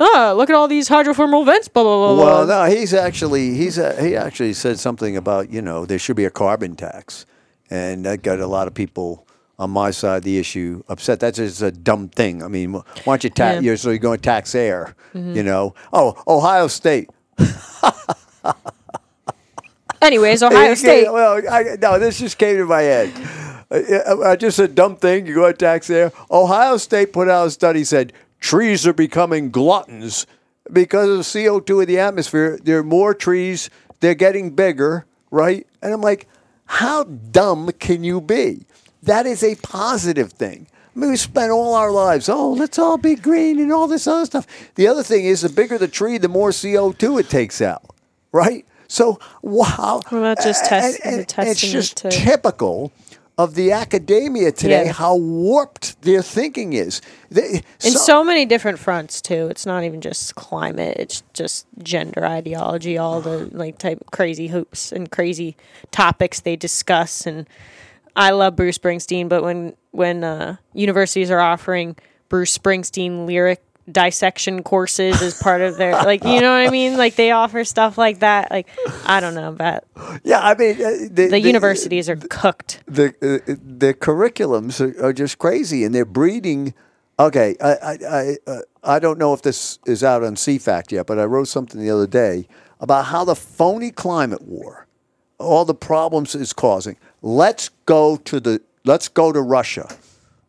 Oh, 0.00 0.34
look 0.38 0.48
at 0.48 0.56
all 0.56 0.68
these 0.68 0.88
hydrothermal 0.88 1.44
vents. 1.44 1.68
Blah 1.68 1.82
blah 1.82 2.14
blah. 2.14 2.24
well, 2.24 2.46
blah. 2.46 2.64
no, 2.64 2.74
he's 2.74 2.94
actually 2.94 3.54
he's 3.54 3.78
uh, 3.78 3.94
he 4.00 4.16
actually 4.16 4.54
said 4.54 4.78
something 4.78 5.18
about 5.18 5.50
you 5.50 5.60
know 5.60 5.84
there 5.84 5.98
should 5.98 6.16
be 6.16 6.24
a 6.24 6.30
carbon 6.30 6.76
tax, 6.76 7.26
and 7.68 8.06
that 8.06 8.22
got 8.22 8.40
a 8.40 8.46
lot 8.46 8.66
of 8.66 8.72
people 8.72 9.26
on 9.58 9.70
my 9.70 9.90
side 9.90 10.22
the 10.22 10.38
issue 10.38 10.82
upset. 10.88 11.20
That's 11.20 11.38
just 11.38 11.62
a 11.62 11.70
dumb 11.70 12.08
thing. 12.08 12.42
I 12.42 12.48
mean, 12.48 12.72
why 12.72 12.84
don't 13.04 13.24
you 13.24 13.30
tax? 13.30 13.56
Yeah. 13.56 13.60
You're, 13.60 13.76
so 13.76 13.90
you're 13.90 13.98
going 13.98 14.18
to 14.18 14.22
tax 14.22 14.54
air, 14.54 14.94
mm-hmm. 15.14 15.34
you 15.34 15.42
know? 15.42 15.74
Oh, 15.92 16.22
Ohio 16.26 16.68
State. 16.68 17.10
Anyways, 20.00 20.42
Ohio 20.44 20.74
State. 20.74 21.12
Well, 21.12 21.42
I, 21.50 21.76
no, 21.80 21.98
this 21.98 22.18
just 22.18 22.38
came 22.38 22.56
to 22.56 22.66
my 22.66 22.82
head. 22.82 23.12
Uh, 23.70 23.76
I, 23.76 24.28
I 24.28 24.32
uh, 24.32 24.36
just 24.36 24.56
said 24.56 24.74
dumb 24.74 24.96
thing. 24.96 25.26
You 25.26 25.34
go 25.34 25.50
to 25.50 25.56
tax 25.56 25.90
air. 25.90 26.12
Ohio 26.30 26.76
State 26.76 27.12
put 27.12 27.28
out 27.28 27.48
a 27.48 27.50
study 27.50 27.84
said 27.84 28.12
trees 28.40 28.86
are 28.86 28.92
becoming 28.92 29.50
gluttons 29.50 30.26
because 30.72 31.08
of 31.08 31.42
CO 31.42 31.60
two 31.60 31.80
in 31.80 31.88
the 31.88 31.98
atmosphere. 31.98 32.58
There 32.62 32.78
are 32.78 32.84
more 32.84 33.14
trees. 33.14 33.70
They're 34.00 34.14
getting 34.14 34.50
bigger, 34.50 35.06
right? 35.30 35.66
And 35.82 35.92
I'm 35.92 36.00
like, 36.00 36.28
how 36.66 37.04
dumb 37.04 37.70
can 37.78 38.04
you 38.04 38.20
be? 38.20 38.64
That 39.02 39.26
is 39.26 39.42
a 39.42 39.54
positive 39.56 40.32
thing. 40.32 40.66
I 40.94 40.98
mean, 40.98 41.10
we 41.10 41.16
spent 41.16 41.52
all 41.52 41.74
our 41.74 41.92
lives, 41.92 42.28
oh, 42.28 42.52
let's 42.52 42.78
all 42.78 42.98
be 42.98 43.14
green 43.14 43.60
and 43.60 43.72
all 43.72 43.86
this 43.86 44.06
other 44.06 44.26
stuff. 44.26 44.46
The 44.74 44.88
other 44.88 45.02
thing 45.04 45.24
is, 45.24 45.42
the 45.42 45.48
bigger 45.48 45.78
the 45.78 45.86
tree, 45.86 46.18
the 46.18 46.28
more 46.28 46.50
CO2 46.50 47.20
it 47.20 47.28
takes 47.28 47.60
out, 47.60 47.84
right? 48.32 48.66
So, 48.88 49.20
wow. 49.42 50.00
Well, 50.10 50.22
that 50.22 50.42
just 50.42 50.64
test- 50.64 50.98
and- 51.04 51.12
and 51.14 51.20
it's 51.22 51.32
testament 51.34 51.72
just 51.72 51.96
to- 51.98 52.10
typical 52.10 52.90
of 53.36 53.54
the 53.54 53.70
academia 53.70 54.50
today, 54.50 54.86
Yeah. 54.86 54.92
how 54.92 55.14
warped 55.14 56.02
their 56.02 56.22
thinking 56.22 56.72
is. 56.72 57.00
They, 57.30 57.62
in 57.84 57.92
so- 57.92 57.98
so 57.98 58.24
many 58.24 58.44
different 58.44 58.80
fronts 58.80 59.20
too. 59.22 59.46
It's 59.48 59.64
not 59.66 59.84
even 59.84 60.00
just 60.00 60.34
climate; 60.34 60.96
it's 60.98 61.22
just 61.34 61.66
gender 61.80 62.26
ideology, 62.26 62.98
all 62.98 63.20
the 63.20 63.48
like 63.52 63.78
type 63.78 64.02
crazy 64.10 64.48
hoops 64.48 64.90
and 64.90 65.08
crazy 65.12 65.56
topics 65.92 66.40
they 66.40 66.56
discuss. 66.56 67.26
And 67.26 67.46
I 68.18 68.30
love 68.32 68.56
Bruce 68.56 68.76
Springsteen, 68.76 69.28
but 69.28 69.42
when 69.42 69.74
when 69.92 70.24
uh, 70.24 70.56
universities 70.74 71.30
are 71.30 71.40
offering 71.40 71.96
Bruce 72.28 72.56
Springsteen 72.56 73.26
lyric 73.26 73.62
dissection 73.90 74.62
courses 74.62 75.22
as 75.22 75.40
part 75.40 75.62
of 75.62 75.78
their 75.78 75.92
like 75.92 76.22
you 76.22 76.40
know 76.40 76.52
what 76.52 76.66
I 76.66 76.70
mean 76.70 76.98
like 76.98 77.14
they 77.14 77.30
offer 77.30 77.64
stuff 77.64 77.96
like 77.96 78.18
that 78.18 78.50
like 78.50 78.68
I 79.06 79.20
don't 79.20 79.32
know 79.32 79.50
but 79.50 79.84
yeah, 80.24 80.40
I 80.40 80.54
mean, 80.54 80.72
uh, 80.72 81.08
the, 81.10 81.28
the 81.30 81.40
universities 81.40 82.08
are 82.10 82.16
cooked 82.16 82.82
the 82.86 83.08
uh, 83.22 83.54
the 83.64 83.94
curriculums 83.94 84.80
are, 84.80 85.06
are 85.06 85.12
just 85.12 85.38
crazy, 85.38 85.84
and 85.84 85.94
they're 85.94 86.04
breeding. 86.04 86.74
Okay, 87.18 87.56
I 87.60 87.70
I 87.72 87.98
I, 88.10 88.36
uh, 88.46 88.60
I 88.84 88.98
don't 88.98 89.18
know 89.18 89.32
if 89.32 89.42
this 89.42 89.78
is 89.86 90.04
out 90.04 90.22
on 90.22 90.34
CFACT 90.34 90.92
yet, 90.92 91.06
but 91.06 91.18
I 91.18 91.24
wrote 91.24 91.48
something 91.48 91.80
the 91.80 91.90
other 91.90 92.06
day 92.06 92.46
about 92.80 93.06
how 93.06 93.24
the 93.24 93.34
phony 93.34 93.90
climate 93.90 94.42
war, 94.42 94.86
all 95.38 95.64
the 95.64 95.74
problems 95.74 96.34
it's 96.34 96.52
causing. 96.52 96.96
Let's 97.22 97.70
go 97.86 98.16
to 98.16 98.40
the 98.40 98.60
let's 98.84 99.08
go 99.08 99.32
to 99.32 99.40
Russia. 99.40 99.88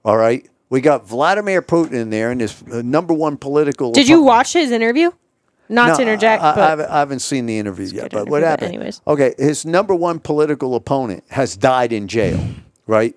All 0.05 0.17
right, 0.17 0.47
we 0.69 0.81
got 0.81 1.07
Vladimir 1.07 1.61
Putin 1.61 1.93
in 1.93 2.09
there, 2.09 2.31
and 2.31 2.41
his 2.41 2.61
uh, 2.71 2.81
number 2.83 3.13
one 3.13 3.38
political. 3.38 3.91
did 3.91 4.07
you 4.07 4.21
watch 4.21 4.53
his 4.53 4.71
interview 4.71 5.11
not 5.67 5.95
to 5.95 6.01
interject 6.01 6.41
I, 6.41 6.51
I, 6.51 6.95
I 6.95 6.99
haven't 6.99 7.19
seen 7.19 7.45
the 7.45 7.57
interview 7.57 7.88
yet, 7.88 8.11
but 8.11 8.27
what 8.27 8.41
happened? 8.43 8.69
anyways. 8.69 9.01
Okay, 9.07 9.35
his 9.38 9.65
number 9.65 9.93
one 9.93 10.19
political 10.19 10.75
opponent 10.75 11.23
has 11.29 11.55
died 11.55 11.93
in 11.93 12.07
jail, 12.07 12.39
right? 12.88 13.15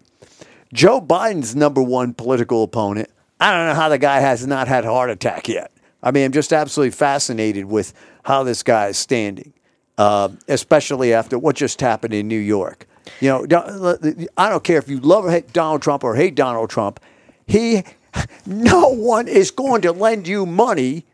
Joe 0.72 1.00
Biden's 1.00 1.54
number 1.54 1.82
one 1.82 2.14
political 2.14 2.62
opponent, 2.62 3.10
I 3.42 3.50
don't 3.50 3.66
know 3.66 3.74
how 3.74 3.88
the 3.88 3.98
guy 3.98 4.20
has 4.20 4.46
not 4.46 4.68
had 4.68 4.84
a 4.84 4.90
heart 4.90 5.10
attack 5.10 5.48
yet. 5.48 5.72
I 6.02 6.10
mean, 6.10 6.24
I'm 6.24 6.32
just 6.32 6.52
absolutely 6.52 6.92
fascinated 6.92 7.64
with 7.66 7.92
how 8.24 8.42
this 8.42 8.62
guy 8.62 8.88
is 8.88 8.98
standing, 8.98 9.52
uh, 9.98 10.30
especially 10.48 11.12
after 11.12 11.38
what 11.38 11.56
just 11.56 11.80
happened 11.80 12.14
in 12.14 12.28
New 12.28 12.38
York. 12.38 12.86
You 13.20 13.46
know, 13.46 14.28
I 14.36 14.48
don't 14.48 14.64
care 14.64 14.78
if 14.78 14.88
you 14.88 15.00
love 15.00 15.24
or 15.24 15.30
hate 15.30 15.52
Donald 15.52 15.82
Trump 15.82 16.04
or 16.04 16.14
hate 16.14 16.34
Donald 16.34 16.70
Trump. 16.70 17.00
He, 17.46 17.84
no 18.46 18.88
one 18.88 19.28
is 19.28 19.50
going 19.50 19.82
to 19.82 19.92
lend 19.92 20.28
you 20.28 20.46
money 20.46 21.04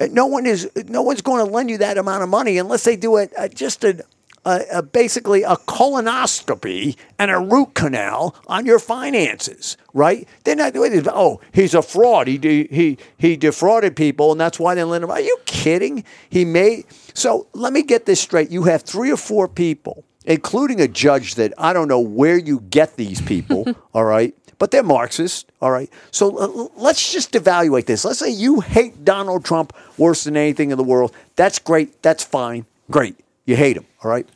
uh, 0.00 0.06
no 0.10 0.26
one 0.26 0.46
is 0.46 0.70
no 0.86 1.02
one's 1.02 1.22
going 1.22 1.44
to 1.44 1.50
lend 1.50 1.70
you 1.70 1.78
that 1.78 1.98
amount 1.98 2.22
of 2.22 2.28
money 2.28 2.58
unless 2.58 2.84
they 2.84 2.96
do 2.96 3.16
a, 3.16 3.28
a 3.36 3.48
just 3.48 3.82
a, 3.84 4.04
a, 4.44 4.64
a 4.74 4.82
basically 4.82 5.42
a 5.42 5.56
colonoscopy 5.56 6.96
and 7.18 7.30
a 7.30 7.38
root 7.38 7.74
canal 7.74 8.36
on 8.46 8.64
your 8.64 8.78
finances, 8.78 9.76
right? 9.92 10.28
They're 10.44 10.56
not 10.56 10.72
doing 10.72 10.92
this. 10.92 11.06
Oh, 11.12 11.40
he's 11.52 11.74
a 11.74 11.82
fraud. 11.82 12.28
He 12.28 12.38
he 12.70 12.98
he 13.16 13.36
defrauded 13.36 13.96
people, 13.96 14.30
and 14.32 14.40
that's 14.40 14.60
why 14.60 14.74
they 14.74 14.84
lend 14.84 15.04
him. 15.04 15.10
Are 15.10 15.20
you 15.20 15.36
kidding? 15.46 16.04
He 16.30 16.44
made 16.44 16.84
so. 17.14 17.48
Let 17.52 17.72
me 17.72 17.82
get 17.82 18.06
this 18.06 18.20
straight. 18.20 18.50
You 18.50 18.64
have 18.64 18.82
three 18.82 19.10
or 19.10 19.16
four 19.16 19.48
people, 19.48 20.04
including 20.28 20.80
a 20.80 20.86
judge 20.86 21.34
that 21.34 21.52
I 21.58 21.72
don't 21.72 21.88
know 21.88 21.98
where 21.98 22.38
you 22.38 22.60
get 22.60 22.96
these 22.96 23.20
people. 23.20 23.66
all 23.92 24.04
right 24.04 24.34
but 24.58 24.70
they're 24.70 24.82
Marxist. 24.82 25.50
All 25.62 25.70
right. 25.70 25.90
So 26.10 26.36
uh, 26.36 26.68
let's 26.76 27.12
just 27.12 27.34
evaluate 27.34 27.86
this. 27.86 28.04
Let's 28.04 28.18
say 28.18 28.30
you 28.30 28.60
hate 28.60 29.04
Donald 29.04 29.44
Trump 29.44 29.72
worse 29.96 30.24
than 30.24 30.36
anything 30.36 30.70
in 30.70 30.76
the 30.76 30.84
world. 30.84 31.14
That's 31.36 31.58
great. 31.58 32.02
That's 32.02 32.24
fine. 32.24 32.66
Great. 32.90 33.16
You 33.46 33.56
hate 33.56 33.76
him. 33.76 33.86
All 34.02 34.10
right. 34.10 34.28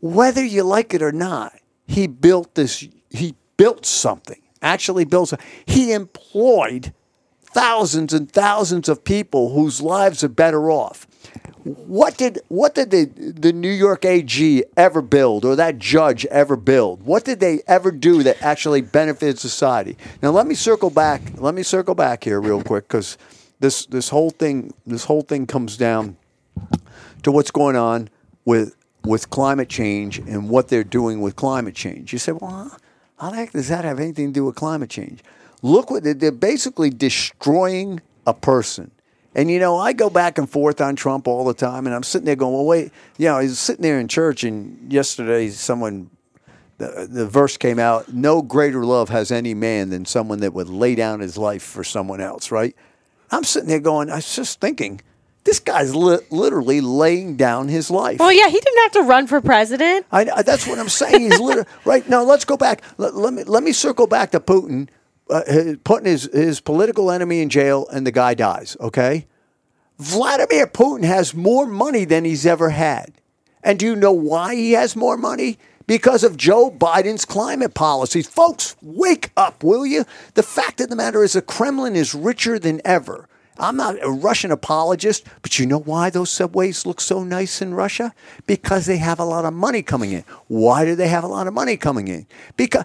Whether 0.00 0.44
you 0.44 0.62
like 0.62 0.94
it 0.94 1.02
or 1.02 1.12
not, 1.12 1.52
he 1.86 2.06
built 2.06 2.54
this. 2.54 2.86
He 3.10 3.34
built 3.56 3.84
something. 3.84 4.40
Actually, 4.62 5.04
built. 5.04 5.30
Some, 5.30 5.40
he 5.66 5.92
employed 5.92 6.92
thousands 7.52 8.12
and 8.12 8.30
thousands 8.30 8.88
of 8.88 9.04
people 9.04 9.52
whose 9.52 9.80
lives 9.80 10.22
are 10.24 10.28
better 10.28 10.70
off. 10.70 11.06
What 11.64 12.16
did 12.16 12.40
what 12.48 12.74
did 12.74 12.90
the 12.90 13.04
the 13.04 13.52
New 13.52 13.70
York 13.70 14.04
AG 14.04 14.64
ever 14.76 15.02
build 15.02 15.44
or 15.44 15.56
that 15.56 15.78
judge 15.78 16.24
ever 16.26 16.56
build? 16.56 17.02
What 17.02 17.24
did 17.24 17.40
they 17.40 17.60
ever 17.66 17.90
do 17.90 18.22
that 18.22 18.42
actually 18.42 18.80
benefited 18.80 19.38
society? 19.38 19.98
Now 20.22 20.30
let 20.30 20.46
me 20.46 20.54
circle 20.54 20.88
back. 20.88 21.20
Let 21.36 21.54
me 21.54 21.62
circle 21.62 21.94
back 21.94 22.24
here 22.24 22.40
real 22.40 22.62
quick 22.62 22.88
because 22.88 23.18
this 23.60 23.84
this 23.86 24.08
whole 24.08 24.30
thing 24.30 24.72
this 24.86 25.04
whole 25.04 25.22
thing 25.22 25.46
comes 25.46 25.76
down 25.76 26.16
to 27.22 27.30
what's 27.30 27.50
going 27.50 27.76
on 27.76 28.08
with 28.46 28.74
with 29.04 29.30
climate 29.30 29.68
change 29.68 30.18
and 30.18 30.48
what 30.48 30.68
they're 30.68 30.84
doing 30.84 31.20
with 31.20 31.36
climate 31.36 31.74
change. 31.74 32.12
You 32.12 32.18
say, 32.18 32.32
well, 32.32 32.76
how 33.18 33.30
the 33.30 33.36
heck 33.36 33.52
does 33.52 33.68
that 33.68 33.84
have 33.84 34.00
anything 34.00 34.28
to 34.28 34.32
do 34.32 34.44
with 34.44 34.56
climate 34.56 34.90
change? 34.90 35.22
Look 35.62 35.90
what 35.90 36.02
they're, 36.04 36.14
they're 36.14 36.32
basically 36.32 36.90
destroying 36.90 38.00
a 38.26 38.34
person. 38.34 38.90
And 39.34 39.50
you 39.50 39.60
know, 39.60 39.76
I 39.76 39.92
go 39.92 40.10
back 40.10 40.38
and 40.38 40.48
forth 40.50 40.80
on 40.80 40.96
Trump 40.96 41.28
all 41.28 41.44
the 41.44 41.54
time, 41.54 41.86
and 41.86 41.94
I'm 41.94 42.02
sitting 42.02 42.26
there 42.26 42.34
going, 42.36 42.52
"Well, 42.52 42.64
wait." 42.64 42.90
You 43.16 43.26
know, 43.28 43.38
he's 43.38 43.58
sitting 43.60 43.82
there 43.82 44.00
in 44.00 44.08
church, 44.08 44.42
and 44.42 44.92
yesterday 44.92 45.48
someone, 45.50 46.10
the, 46.78 47.06
the 47.08 47.26
verse 47.28 47.56
came 47.56 47.78
out: 47.78 48.12
"No 48.12 48.42
greater 48.42 48.84
love 48.84 49.08
has 49.10 49.30
any 49.30 49.54
man 49.54 49.90
than 49.90 50.04
someone 50.04 50.40
that 50.40 50.52
would 50.52 50.68
lay 50.68 50.96
down 50.96 51.20
his 51.20 51.38
life 51.38 51.62
for 51.62 51.84
someone 51.84 52.20
else." 52.20 52.50
Right? 52.50 52.74
I'm 53.30 53.44
sitting 53.44 53.68
there 53.68 53.78
going, 53.78 54.10
I 54.10 54.16
was 54.16 54.34
just 54.34 54.60
thinking, 54.60 55.00
this 55.44 55.60
guy's 55.60 55.94
li- 55.94 56.18
literally 56.32 56.80
laying 56.80 57.36
down 57.36 57.68
his 57.68 57.88
life. 57.88 58.18
Well, 58.18 58.32
yeah, 58.32 58.48
he 58.48 58.58
didn't 58.58 58.82
have 58.82 58.92
to 58.94 59.02
run 59.02 59.28
for 59.28 59.40
president. 59.40 60.06
I, 60.10 60.28
I- 60.28 60.42
that's 60.42 60.66
what 60.66 60.80
I'm 60.80 60.88
saying. 60.88 61.20
He's 61.20 61.38
literally 61.38 61.68
right 61.84 62.08
now. 62.08 62.24
Let's 62.24 62.44
go 62.44 62.56
back. 62.56 62.82
Let, 62.98 63.14
let 63.14 63.32
me 63.32 63.44
let 63.44 63.62
me 63.62 63.70
circle 63.70 64.08
back 64.08 64.32
to 64.32 64.40
Putin, 64.40 64.88
uh, 65.30 65.74
putting 65.84 66.06
his 66.06 66.28
his 66.32 66.60
political 66.60 67.10
enemy 67.10 67.40
in 67.40 67.48
jail, 67.48 67.86
and 67.92 68.06
the 68.06 68.12
guy 68.12 68.34
dies. 68.34 68.76
Okay, 68.80 69.26
Vladimir 69.98 70.66
Putin 70.66 71.04
has 71.04 71.34
more 71.34 71.66
money 71.66 72.04
than 72.04 72.24
he's 72.24 72.46
ever 72.46 72.70
had, 72.70 73.12
and 73.62 73.78
do 73.78 73.86
you 73.86 73.96
know 73.96 74.12
why 74.12 74.54
he 74.54 74.72
has 74.72 74.96
more 74.96 75.16
money? 75.16 75.58
Because 75.86 76.22
of 76.22 76.36
Joe 76.36 76.70
Biden's 76.70 77.24
climate 77.24 77.74
policies. 77.74 78.28
Folks, 78.28 78.76
wake 78.80 79.30
up, 79.36 79.64
will 79.64 79.84
you? 79.84 80.04
The 80.34 80.42
fact 80.42 80.80
of 80.80 80.88
the 80.88 80.94
matter 80.96 81.24
is, 81.24 81.32
the 81.32 81.42
Kremlin 81.42 81.96
is 81.96 82.14
richer 82.14 82.60
than 82.60 82.80
ever. 82.84 83.28
I'm 83.60 83.76
not 83.76 83.96
a 84.02 84.10
Russian 84.10 84.50
apologist, 84.50 85.26
but 85.42 85.58
you 85.58 85.66
know 85.66 85.78
why 85.78 86.10
those 86.10 86.30
subways 86.30 86.86
look 86.86 87.00
so 87.00 87.22
nice 87.22 87.60
in 87.62 87.74
Russia? 87.74 88.14
Because 88.46 88.86
they 88.86 88.96
have 88.96 89.20
a 89.20 89.24
lot 89.24 89.44
of 89.44 89.52
money 89.52 89.82
coming 89.82 90.12
in. 90.12 90.24
Why 90.48 90.84
do 90.84 90.94
they 90.94 91.08
have 91.08 91.24
a 91.24 91.28
lot 91.28 91.46
of 91.46 91.54
money 91.54 91.76
coming 91.76 92.08
in? 92.08 92.26
Because 92.56 92.84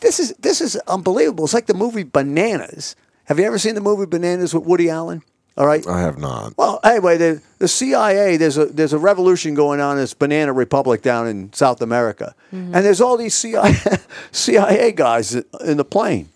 this 0.00 0.20
is 0.20 0.34
this 0.38 0.60
is 0.60 0.76
unbelievable. 0.88 1.44
It's 1.44 1.54
like 1.54 1.66
the 1.66 1.74
movie 1.74 2.02
Bananas. 2.04 2.96
Have 3.24 3.38
you 3.38 3.44
ever 3.44 3.58
seen 3.58 3.74
the 3.74 3.80
movie 3.80 4.06
Bananas 4.06 4.54
with 4.54 4.64
Woody 4.64 4.90
Allen? 4.90 5.22
All 5.56 5.66
right. 5.66 5.86
I 5.86 6.00
have 6.00 6.18
not. 6.18 6.52
Well, 6.58 6.80
anyway, 6.84 7.16
the, 7.16 7.42
the 7.58 7.68
CIA 7.68 8.36
there's 8.36 8.58
a 8.58 8.66
there's 8.66 8.92
a 8.92 8.98
revolution 8.98 9.54
going 9.54 9.80
on 9.80 9.96
in 9.96 10.02
this 10.02 10.12
banana 10.12 10.52
republic 10.52 11.02
down 11.02 11.26
in 11.26 11.52
South 11.52 11.80
America, 11.80 12.34
mm-hmm. 12.52 12.74
and 12.74 12.84
there's 12.84 13.00
all 13.00 13.16
these 13.16 13.34
CIA 13.34 13.74
CIA 14.32 14.92
guys 14.92 15.34
in 15.34 15.78
the 15.78 15.84
plane. 15.84 16.28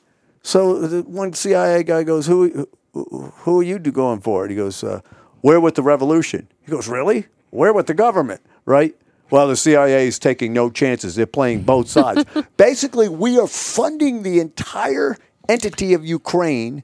So 0.42 0.78
the 0.78 1.02
one 1.02 1.34
CIA 1.34 1.82
guy 1.82 2.02
goes, 2.02 2.26
"Who 2.26 2.66
who 2.92 3.60
are 3.60 3.62
you 3.62 3.78
going 3.78 4.20
for?" 4.20 4.42
And 4.42 4.50
he 4.50 4.56
goes, 4.56 4.82
uh, 4.84 5.00
"We're 5.42 5.60
with 5.60 5.74
the 5.74 5.82
revolution." 5.82 6.48
He 6.62 6.70
goes, 6.70 6.88
"Really? 6.88 7.26
We're 7.50 7.72
with 7.72 7.86
the 7.86 7.94
government, 7.94 8.40
right?" 8.64 8.94
Well, 9.30 9.46
the 9.46 9.56
CIA 9.56 10.08
is 10.08 10.18
taking 10.18 10.52
no 10.52 10.70
chances. 10.70 11.14
They're 11.14 11.26
playing 11.26 11.62
both 11.62 11.88
sides. 11.98 12.24
Basically, 12.56 13.08
we 13.08 13.38
are 13.38 13.46
funding 13.46 14.22
the 14.22 14.40
entire 14.40 15.16
entity 15.48 15.94
of 15.94 16.04
Ukraine 16.04 16.82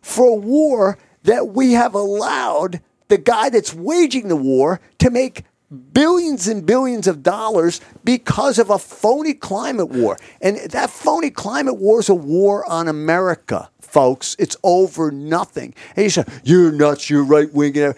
for 0.00 0.26
a 0.28 0.34
war 0.34 0.98
that 1.24 1.48
we 1.48 1.72
have 1.72 1.94
allowed 1.94 2.80
the 3.08 3.18
guy 3.18 3.50
that's 3.50 3.74
waging 3.74 4.28
the 4.28 4.36
war 4.36 4.80
to 4.98 5.10
make 5.10 5.44
billions 5.92 6.48
and 6.48 6.66
billions 6.66 7.06
of 7.06 7.22
dollars 7.22 7.80
because 8.02 8.58
of 8.58 8.70
a 8.70 8.78
phony 8.78 9.34
climate 9.34 9.88
war. 9.88 10.16
And 10.40 10.56
that 10.70 10.90
phony 10.90 11.30
climate 11.30 11.76
war 11.76 12.00
is 12.00 12.08
a 12.08 12.14
war 12.14 12.68
on 12.70 12.88
America, 12.88 13.70
folks. 13.90 14.36
It's 14.38 14.56
over 14.62 15.10
nothing. 15.10 15.74
And 15.96 16.04
you 16.04 16.10
say, 16.10 16.24
you're 16.44 16.72
nuts, 16.72 17.10
you're 17.10 17.24
right 17.24 17.52
wing. 17.52 17.94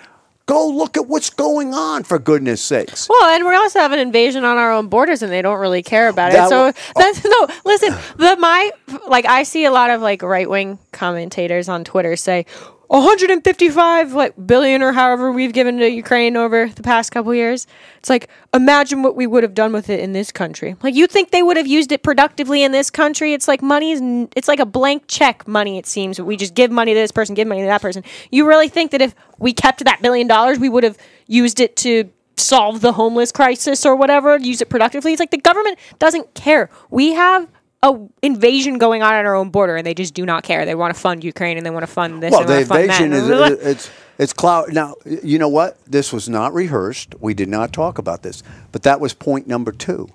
Go 0.46 0.68
look 0.68 0.96
at 0.96 1.06
what's 1.06 1.30
going 1.30 1.72
on, 1.72 2.02
for 2.02 2.18
goodness 2.18 2.60
sakes. 2.60 3.08
Well, 3.08 3.30
and 3.30 3.44
we 3.44 3.54
also 3.54 3.78
have 3.78 3.92
an 3.92 4.00
invasion 4.00 4.44
on 4.44 4.56
our 4.58 4.72
own 4.72 4.88
borders, 4.88 5.22
and 5.22 5.30
they 5.30 5.40
don't 5.40 5.60
really 5.60 5.84
care 5.84 6.08
about 6.08 6.32
That 6.32 6.46
it. 6.46 6.48
So 6.50 6.64
wa- 6.64 6.72
that's 6.96 7.24
no. 7.24 7.48
Listen, 7.64 7.94
the 8.16 8.36
my 8.38 8.72
like 9.06 9.24
I 9.24 9.44
see 9.44 9.64
a 9.64 9.70
lot 9.70 9.90
of 9.90 10.00
like 10.02 10.22
right 10.22 10.50
wing 10.50 10.78
commentators 10.90 11.68
on 11.68 11.84
Twitter 11.84 12.16
say. 12.16 12.46
155 12.92 14.12
like 14.12 14.34
billion 14.46 14.82
or 14.82 14.92
however 14.92 15.32
we've 15.32 15.54
given 15.54 15.78
to 15.78 15.88
Ukraine 15.88 16.36
over 16.36 16.68
the 16.68 16.82
past 16.82 17.10
couple 17.10 17.34
years. 17.34 17.66
It's 17.96 18.10
like 18.10 18.28
imagine 18.52 19.02
what 19.02 19.16
we 19.16 19.26
would 19.26 19.42
have 19.44 19.54
done 19.54 19.72
with 19.72 19.88
it 19.88 20.00
in 20.00 20.12
this 20.12 20.30
country. 20.30 20.76
Like 20.82 20.94
you 20.94 21.06
think 21.06 21.30
they 21.30 21.42
would 21.42 21.56
have 21.56 21.66
used 21.66 21.90
it 21.90 22.02
productively 22.02 22.62
in 22.62 22.70
this 22.70 22.90
country? 22.90 23.32
It's 23.32 23.48
like 23.48 23.62
money 23.62 23.92
is 23.92 24.02
it's 24.36 24.46
like 24.46 24.60
a 24.60 24.66
blank 24.66 25.04
check 25.08 25.48
money 25.48 25.78
it 25.78 25.86
seems. 25.86 26.20
We 26.20 26.36
just 26.36 26.52
give 26.52 26.70
money 26.70 26.92
to 26.92 27.00
this 27.00 27.12
person, 27.12 27.34
give 27.34 27.48
money 27.48 27.62
to 27.62 27.66
that 27.68 27.80
person. 27.80 28.04
You 28.30 28.46
really 28.46 28.68
think 28.68 28.90
that 28.90 29.00
if 29.00 29.14
we 29.38 29.54
kept 29.54 29.82
that 29.86 30.02
billion 30.02 30.26
dollars, 30.26 30.58
we 30.58 30.68
would 30.68 30.84
have 30.84 30.98
used 31.26 31.60
it 31.60 31.76
to 31.78 32.10
solve 32.36 32.82
the 32.82 32.92
homeless 32.92 33.32
crisis 33.32 33.86
or 33.86 33.96
whatever, 33.96 34.36
use 34.36 34.60
it 34.60 34.68
productively. 34.68 35.12
It's 35.12 35.20
like 35.20 35.30
the 35.30 35.38
government 35.38 35.78
doesn't 35.98 36.34
care. 36.34 36.68
We 36.90 37.14
have 37.14 37.48
a 37.82 38.08
invasion 38.22 38.78
going 38.78 39.02
on 39.02 39.14
at 39.14 39.24
our 39.24 39.34
own 39.34 39.50
border, 39.50 39.76
and 39.76 39.86
they 39.86 39.94
just 39.94 40.14
do 40.14 40.24
not 40.24 40.44
care. 40.44 40.64
They 40.64 40.74
want 40.74 40.94
to 40.94 41.00
fund 41.00 41.24
Ukraine 41.24 41.56
and 41.56 41.66
they 41.66 41.70
want 41.70 41.82
to 41.82 41.92
fund 41.92 42.22
this. 42.22 42.30
Well, 42.30 42.44
the 42.44 42.60
invasion 42.60 43.10
that. 43.10 43.16
is 43.16 43.30
uh, 43.30 43.56
it's 43.60 43.90
it's 44.18 44.32
cloud. 44.32 44.72
Now 44.72 44.94
you 45.04 45.38
know 45.38 45.48
what? 45.48 45.84
This 45.84 46.12
was 46.12 46.28
not 46.28 46.54
rehearsed. 46.54 47.14
We 47.20 47.34
did 47.34 47.48
not 47.48 47.72
talk 47.72 47.98
about 47.98 48.22
this, 48.22 48.42
but 48.70 48.84
that 48.84 49.00
was 49.00 49.14
point 49.14 49.46
number 49.46 49.72
two. 49.72 50.08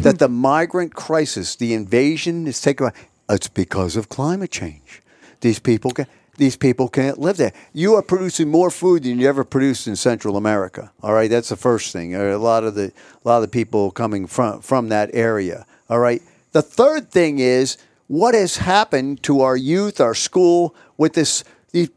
That 0.00 0.18
the 0.18 0.28
migrant 0.28 0.94
crisis, 0.94 1.54
the 1.54 1.72
invasion, 1.72 2.46
is 2.46 2.60
taken. 2.60 2.90
It's 3.28 3.48
because 3.48 3.96
of 3.96 4.08
climate 4.08 4.50
change. 4.50 5.00
These 5.40 5.60
people 5.60 5.92
can. 5.92 6.06
These 6.36 6.56
people 6.56 6.88
can't 6.88 7.20
live 7.20 7.36
there. 7.36 7.52
You 7.72 7.94
are 7.94 8.02
producing 8.02 8.50
more 8.50 8.68
food 8.68 9.04
than 9.04 9.20
you 9.20 9.28
ever 9.28 9.44
produced 9.44 9.86
in 9.86 9.94
Central 9.94 10.36
America. 10.36 10.90
All 11.00 11.14
right, 11.14 11.30
that's 11.30 11.48
the 11.48 11.56
first 11.56 11.92
thing. 11.92 12.16
A 12.16 12.36
lot 12.36 12.64
of 12.64 12.74
the 12.74 12.92
a 13.24 13.28
lot 13.28 13.36
of 13.36 13.42
the 13.42 13.48
people 13.48 13.92
coming 13.92 14.26
from 14.26 14.60
from 14.60 14.88
that 14.88 15.10
area. 15.14 15.64
All 15.88 16.00
right. 16.00 16.20
The 16.54 16.62
third 16.62 17.10
thing 17.10 17.40
is 17.40 17.76
what 18.06 18.34
has 18.34 18.58
happened 18.58 19.24
to 19.24 19.40
our 19.40 19.56
youth, 19.56 20.00
our 20.00 20.14
school, 20.14 20.74
with 20.96 21.14
this. 21.14 21.42
These, 21.72 21.90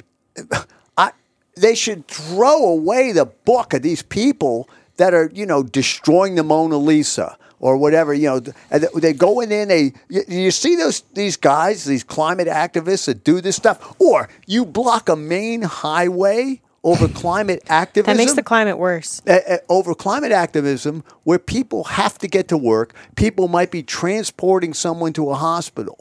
I, 0.97 1.11
they 1.55 1.75
should 1.75 2.07
throw 2.07 2.65
away 2.65 3.11
the 3.11 3.25
book 3.25 3.75
of 3.75 3.83
these 3.83 4.01
people 4.01 4.67
that 4.97 5.13
are, 5.13 5.29
you 5.31 5.45
know, 5.45 5.61
destroying 5.61 6.33
the 6.33 6.43
Mona 6.43 6.77
Lisa 6.77 7.37
or 7.59 7.77
whatever. 7.77 8.15
You 8.15 8.29
know, 8.29 8.79
they 8.95 9.13
go 9.13 9.41
in 9.41 9.49
there 9.49 9.61
and 9.61 9.69
they. 9.69 9.93
You, 10.09 10.23
you 10.27 10.49
see 10.49 10.75
those 10.75 11.01
these 11.13 11.37
guys, 11.37 11.85
these 11.85 12.03
climate 12.03 12.47
activists 12.47 13.05
that 13.05 13.23
do 13.23 13.41
this 13.41 13.55
stuff, 13.55 13.95
or 14.01 14.27
you 14.47 14.65
block 14.65 15.07
a 15.07 15.15
main 15.15 15.61
highway 15.61 16.61
over 16.83 17.07
climate 17.07 17.63
activism 17.69 18.15
that 18.15 18.21
makes 18.21 18.33
the 18.33 18.43
climate 18.43 18.77
worse. 18.77 19.21
uh, 19.27 19.39
uh, 19.49 19.57
over 19.69 19.93
climate 19.95 20.31
activism 20.31 21.03
where 21.23 21.39
people 21.39 21.83
have 21.85 22.17
to 22.19 22.27
get 22.27 22.47
to 22.49 22.57
work. 22.57 22.93
People 23.15 23.47
might 23.47 23.71
be 23.71 23.83
transporting 23.83 24.73
someone 24.73 25.11
to 25.13 25.29
a 25.29 25.35
hospital. 25.35 25.97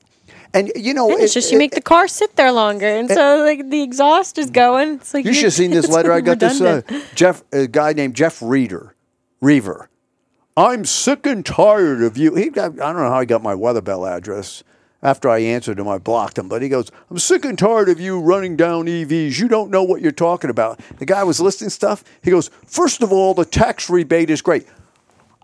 And 0.54 0.70
you 0.76 0.94
know, 0.94 1.10
And 1.10 1.20
it's 1.20 1.32
it- 1.32 1.40
just 1.40 1.50
you 1.50 1.58
it- 1.58 1.60
make 1.60 1.72
the 1.72 1.80
car 1.82 2.06
sit 2.08 2.36
there 2.36 2.52
longer, 2.52 2.86
and 2.86 3.10
so 3.10 3.42
like 3.44 3.68
the 3.68 3.82
exhaust 3.82 4.38
is 4.38 4.48
going. 4.50 4.94
It's 4.94 5.12
like 5.12 5.24
You 5.24 5.32
should 5.34 5.44
have 5.44 5.52
seen 5.54 5.70
this 5.70 5.88
letter 5.88 6.12
I 6.12 6.20
got 6.20 6.38
this 6.38 6.60
uh. 6.60 6.82
Jeff 7.14 7.42
a 7.52 7.66
guy 7.66 7.92
named 7.92 8.14
Jeff 8.14 8.40
Reader, 8.40 8.94
Reaver. 9.40 9.90
I'm 10.56 10.86
sick 10.86 11.26
and 11.26 11.44
tired 11.44 12.02
of 12.02 12.16
you. 12.16 12.34
He 12.36 12.48
got 12.48 12.72
I 12.80 12.92
don't 12.92 12.96
know 13.02 13.10
how 13.10 13.20
he 13.20 13.26
got 13.26 13.42
my 13.42 13.54
Weatherbell 13.54 14.08
address. 14.10 14.62
After 15.02 15.28
I 15.28 15.38
answered 15.38 15.78
him, 15.78 15.86
I 15.88 15.98
blocked 15.98 16.38
him. 16.38 16.48
But 16.48 16.62
he 16.62 16.68
goes, 16.68 16.90
I'm 17.10 17.18
sick 17.18 17.44
and 17.44 17.58
tired 17.58 17.88
of 17.88 18.00
you 18.00 18.18
running 18.18 18.56
down 18.56 18.86
EVs. 18.86 19.38
You 19.38 19.46
don't 19.46 19.70
know 19.70 19.82
what 19.84 20.00
you're 20.00 20.10
talking 20.10 20.50
about. 20.50 20.80
The 20.98 21.06
guy 21.06 21.22
was 21.22 21.38
listing 21.40 21.68
stuff. 21.68 22.02
He 22.22 22.30
goes, 22.30 22.50
First 22.66 23.02
of 23.02 23.12
all, 23.12 23.34
the 23.34 23.44
tax 23.44 23.88
rebate 23.90 24.30
is 24.30 24.42
great. 24.42 24.66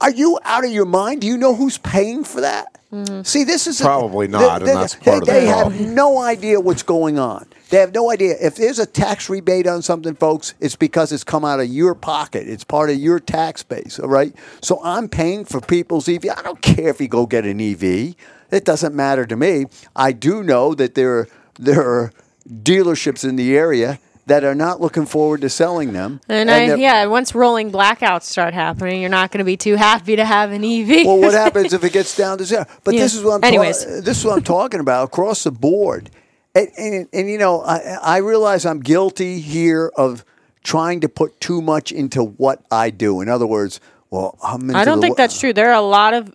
Are 0.00 0.10
you 0.10 0.38
out 0.42 0.64
of 0.64 0.72
your 0.72 0.86
mind? 0.86 1.20
Do 1.20 1.28
you 1.28 1.36
know 1.36 1.54
who's 1.54 1.78
paying 1.78 2.24
for 2.24 2.40
that? 2.40 2.66
Mm-hmm. 2.92 3.22
See, 3.22 3.44
this 3.44 3.66
is 3.68 3.80
a- 3.80 3.84
Probably 3.84 4.26
not, 4.26 4.60
and 4.62 4.68
they- 4.68 4.74
that's 4.74 4.96
they- 4.96 5.04
part 5.12 5.22
of 5.22 5.26
the 5.26 5.32
they 5.32 5.46
have 5.46 5.80
no 5.80 6.18
idea 6.18 6.58
what's 6.58 6.82
going 6.82 7.18
on. 7.18 7.46
They 7.70 7.78
have 7.78 7.94
no 7.94 8.10
idea. 8.10 8.34
If 8.40 8.56
there's 8.56 8.78
a 8.80 8.84
tax 8.84 9.30
rebate 9.30 9.66
on 9.66 9.80
something, 9.80 10.14
folks, 10.16 10.54
it's 10.60 10.76
because 10.76 11.12
it's 11.12 11.24
come 11.24 11.44
out 11.44 11.60
of 11.60 11.68
your 11.68 11.94
pocket. 11.94 12.48
It's 12.48 12.64
part 12.64 12.90
of 12.90 12.96
your 12.96 13.20
tax 13.20 13.62
base, 13.62 13.98
all 14.00 14.08
right? 14.08 14.34
So 14.60 14.80
I'm 14.82 15.08
paying 15.08 15.44
for 15.44 15.60
people's 15.60 16.08
EV. 16.08 16.26
I 16.36 16.42
don't 16.42 16.60
care 16.60 16.88
if 16.88 17.00
you 17.00 17.08
go 17.08 17.24
get 17.26 17.46
an 17.46 17.60
EV. 17.60 18.14
It 18.52 18.64
doesn't 18.64 18.94
matter 18.94 19.24
to 19.26 19.34
me. 19.36 19.64
I 19.96 20.12
do 20.12 20.42
know 20.42 20.74
that 20.74 20.94
there 20.94 21.18
are, 21.20 21.28
there 21.58 21.82
are 21.82 22.12
dealerships 22.48 23.28
in 23.28 23.36
the 23.36 23.56
area 23.56 23.98
that 24.26 24.44
are 24.44 24.54
not 24.54 24.80
looking 24.80 25.04
forward 25.06 25.40
to 25.40 25.48
selling 25.48 25.92
them. 25.92 26.20
And, 26.28 26.48
I, 26.50 26.74
yeah, 26.76 27.06
once 27.06 27.34
rolling 27.34 27.72
blackouts 27.72 28.22
start 28.22 28.54
happening, 28.54 29.00
you're 29.00 29.10
not 29.10 29.32
going 29.32 29.38
to 29.38 29.44
be 29.44 29.56
too 29.56 29.74
happy 29.74 30.14
to 30.16 30.24
have 30.24 30.52
an 30.52 30.62
EV. 30.64 31.06
Well, 31.06 31.18
what 31.18 31.32
happens 31.44 31.72
if 31.72 31.82
it 31.82 31.92
gets 31.92 32.16
down 32.16 32.38
to 32.38 32.44
zero? 32.44 32.64
But 32.84 32.94
Yeah. 32.94 33.00
this 33.00 33.14
is 33.14 33.24
what 33.24 33.44
I'm. 33.44 33.52
ta- 33.52 33.62
this 33.62 34.18
is 34.18 34.24
what 34.24 34.36
I'm 34.36 34.44
talking 34.44 34.80
about 34.80 35.04
across 35.04 35.42
the 35.44 35.50
board. 35.50 36.10
and, 36.54 36.68
and, 36.76 37.08
and 37.12 37.28
you 37.28 37.38
know, 37.38 37.62
I, 37.62 37.78
I 38.00 38.16
realize 38.18 38.64
I'm 38.64 38.80
guilty 38.80 39.40
here 39.40 39.90
of 39.96 40.24
trying 40.62 41.00
to 41.00 41.08
put 41.08 41.40
too 41.40 41.60
much 41.60 41.90
into 41.90 42.22
what 42.22 42.62
I 42.70 42.90
do. 42.90 43.20
In 43.22 43.28
other 43.28 43.46
words, 43.46 43.80
well, 44.10 44.38
I'm 44.42 44.74
I 44.76 44.84
don't 44.84 45.00
think 45.00 45.16
that's 45.16 45.40
true. 45.40 45.52
There 45.52 45.70
are 45.70 45.74
a 45.74 45.80
lot 45.80 46.14
of 46.14 46.32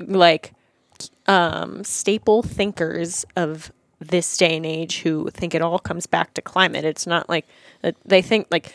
like 0.00 0.52
um, 1.28 1.84
staple 1.84 2.42
thinkers 2.42 3.24
of 3.36 3.70
this 4.00 4.36
day 4.36 4.56
and 4.56 4.66
age 4.66 5.00
who 5.00 5.28
think 5.30 5.54
it 5.54 5.62
all 5.62 5.78
comes 5.78 6.06
back 6.06 6.34
to 6.34 6.42
climate. 6.42 6.84
It's 6.84 7.06
not 7.06 7.28
like 7.28 7.46
that 7.82 7.96
they 8.04 8.22
think 8.22 8.46
like 8.50 8.74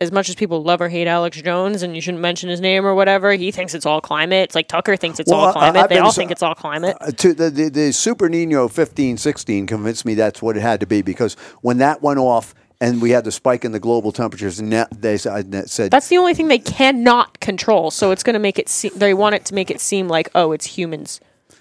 as 0.00 0.10
much 0.10 0.28
as 0.30 0.34
people 0.34 0.62
love 0.62 0.80
or 0.80 0.88
hate 0.88 1.06
Alex 1.06 1.40
Jones 1.42 1.82
and 1.82 1.94
you 1.94 2.00
shouldn't 2.00 2.22
mention 2.22 2.48
his 2.48 2.60
name 2.60 2.86
or 2.86 2.94
whatever, 2.94 3.32
he 3.32 3.50
thinks 3.50 3.74
it's 3.74 3.84
all 3.84 4.00
climate. 4.00 4.44
It's 4.44 4.54
like 4.54 4.66
Tucker 4.66 4.96
thinks 4.96 5.20
it's 5.20 5.30
Well, 5.30 5.40
all 5.40 5.52
climate. 5.52 5.82
I've 5.82 5.88
they 5.90 5.98
all 5.98 6.10
so- 6.10 6.20
think 6.20 6.30
it's 6.30 6.42
all 6.42 6.54
climate. 6.54 6.96
Uh, 7.00 7.10
the, 7.10 7.50
the 7.54 7.68
the 7.70 7.92
Super 7.92 8.28
Nino 8.28 8.66
15 8.68 9.16
16 9.16 9.66
convinced 9.66 10.04
me 10.04 10.14
that's 10.14 10.40
what 10.42 10.56
it 10.56 10.60
had 10.60 10.80
to 10.80 10.86
be 10.86 11.02
because 11.02 11.34
when 11.60 11.78
that 11.78 12.02
went 12.02 12.18
off 12.18 12.54
and 12.80 13.02
we 13.02 13.10
had 13.10 13.24
the 13.24 13.32
spike 13.32 13.64
in 13.64 13.72
the 13.72 13.78
global 13.80 14.10
temperatures 14.10 14.58
and 14.58 14.72
they 14.72 15.18
said 15.18 15.90
That's 15.90 16.08
the 16.08 16.16
only 16.16 16.32
thing 16.34 16.48
they 16.48 16.58
cannot 16.58 17.38
control. 17.40 17.90
So 17.90 18.10
it's 18.10 18.22
going 18.22 18.34
to 18.34 18.40
make 18.40 18.58
it 18.58 18.68
seem 18.68 18.92
they 18.96 19.14
want 19.14 19.34
it 19.34 19.44
to 19.46 19.54
make 19.54 19.70
it 19.70 19.80
seem 19.80 20.08
like 20.08 20.30
oh, 20.34 20.52
it's 20.52 20.64
humans' 20.66 21.20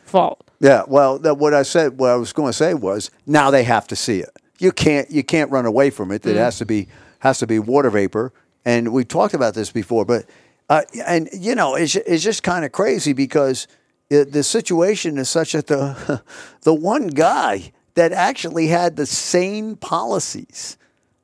fault. 0.10 0.44
Yeah, 0.60 0.84
well, 0.88 1.20
that, 1.20 1.38
what 1.38 1.54
I 1.54 1.63
said, 1.63 1.98
what 1.98 2.10
I 2.10 2.16
was 2.16 2.34
going 2.34 2.50
to 2.50 2.58
say 2.58 2.74
was, 2.74 3.12
now 3.25 3.50
they 3.50 3.63
have 3.63 3.88
to 3.88 3.96
see 3.96 4.20
it. 4.20 4.30
You 4.60 4.72
can't, 4.72 5.10
you 5.10 5.24
can't 5.24 5.50
run 5.51 5.66
away 5.66 5.89
from 5.89 6.12
it. 6.12 6.25
It 6.25 6.36
has 6.36 6.58
to 6.58 6.66
be, 6.66 6.89
has 7.20 7.39
to 7.39 7.48
be 7.48 7.60
water 7.60 7.89
vapor. 7.89 8.34
And 8.66 8.92
we 8.92 9.06
talked 9.06 9.34
about 9.34 9.54
this 9.54 9.72
before, 9.72 10.04
but, 10.04 10.25
uh, 10.70 10.82
and 11.06 11.30
you 11.32 11.56
know, 11.56 11.75
it's, 11.75 11.96
it's 11.96 12.24
just 12.24 12.44
kind 12.44 12.66
of 12.66 12.74
crazy 12.74 13.13
because 13.13 13.68
it, 14.10 14.34
the 14.34 14.44
situation 14.44 15.18
is 15.18 15.30
such 15.30 15.54
that 15.54 15.68
the, 15.68 16.22
the 16.62 16.74
one 16.74 17.08
guy 17.08 17.72
that 17.96 18.12
actually 18.12 18.68
had 18.68 18.96
the 18.96 19.06
same 19.06 19.75
policies 19.75 20.78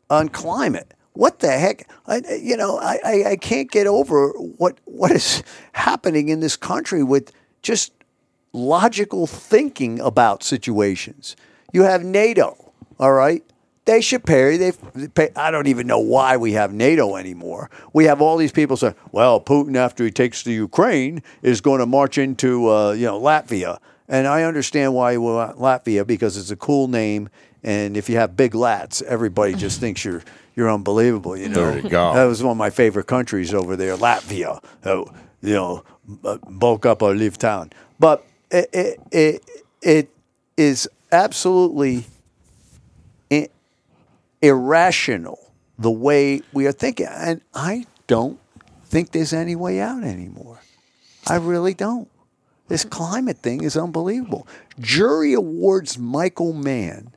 on 0.09 0.29
climate. 0.29 0.93
What 1.13 1.39
the 1.39 1.51
heck? 1.51 1.89
I, 2.07 2.21
you 2.41 2.57
know, 2.57 2.77
I, 2.77 2.99
I, 3.03 3.23
I 3.31 3.35
can't 3.37 3.71
get 3.71 3.87
over 3.87 4.29
what 4.31 4.77
what 4.83 5.11
is 5.11 5.43
happening 5.71 6.27
in 6.27 6.41
this 6.41 6.57
country 6.57 7.03
with 7.03 7.31
just 7.61 7.93
logical 8.55 9.27
thinking 9.27 9.99
about 9.99 10.43
situations. 10.43 11.35
You 11.73 11.83
have 11.83 12.03
NATO, 12.03 12.71
all 12.99 13.13
right? 13.13 13.43
They 13.85 14.01
should 14.01 14.23
pay. 14.25 14.57
They 14.57 14.71
pay. 15.13 15.29
I 15.35 15.51
don't 15.51 15.67
even 15.67 15.85
know 15.85 15.99
why 15.99 16.37
we 16.37 16.53
have 16.53 16.73
NATO 16.73 17.15
anymore. 17.17 17.69
We 17.93 18.05
have 18.05 18.19
all 18.19 18.35
these 18.37 18.51
people 18.51 18.77
saying, 18.77 18.95
"Well, 19.11 19.39
Putin, 19.39 19.75
after 19.75 20.03
he 20.03 20.09
takes 20.09 20.41
the 20.41 20.53
Ukraine, 20.53 21.21
is 21.43 21.61
going 21.61 21.79
to 21.81 21.85
march 21.85 22.17
into 22.17 22.67
uh, 22.71 22.93
you 22.93 23.05
know 23.05 23.21
Latvia." 23.21 23.77
And 24.07 24.25
I 24.27 24.41
understand 24.43 24.95
why 24.95 25.15
Latvia 25.15 26.05
because 26.07 26.35
it's 26.35 26.49
a 26.49 26.55
cool 26.55 26.87
name, 26.87 27.29
and 27.63 27.95
if 27.95 28.09
you 28.09 28.17
have 28.17 28.35
big 28.35 28.53
lats, 28.53 29.03
everybody 29.03 29.53
just 29.53 29.79
thinks 29.79 30.03
you're 30.03 30.23
you're 30.55 30.71
unbelievable. 30.71 31.37
You 31.37 31.49
know, 31.49 31.71
There 31.71 31.79
you 31.83 31.89
go. 31.89 32.13
that 32.15 32.23
was 32.25 32.41
one 32.41 32.51
of 32.53 32.57
my 32.57 32.71
favorite 32.71 33.05
countries 33.05 33.53
over 33.53 33.75
there, 33.75 33.95
Latvia. 33.97 34.63
Uh, 34.83 35.03
you 35.43 35.53
know, 35.53 35.83
bulk 36.49 36.87
up 36.87 37.03
or 37.03 37.13
leave 37.13 37.37
town. 37.37 37.71
But 37.99 38.25
it 38.51 38.69
it 38.73 38.99
it, 39.11 39.41
it 39.81 40.09
is 40.57 40.89
absolutely 41.11 42.05
irrational 44.41 45.39
the 45.77 45.91
way 45.91 46.41
we 46.53 46.67
are 46.67 46.71
thinking, 46.71 47.07
and 47.07 47.41
I 47.53 47.85
don't 48.07 48.39
think 48.85 49.11
there's 49.11 49.33
any 49.33 49.55
way 49.55 49.79
out 49.79 50.03
anymore. 50.03 50.61
I 51.27 51.35
really 51.35 51.73
don't. 51.73 52.09
This 52.67 52.85
climate 52.85 53.39
thing 53.39 53.63
is 53.63 53.75
unbelievable. 53.75 54.47
Jury 54.79 55.33
awards 55.33 55.97
Michael 55.97 56.53
Mann 56.53 57.11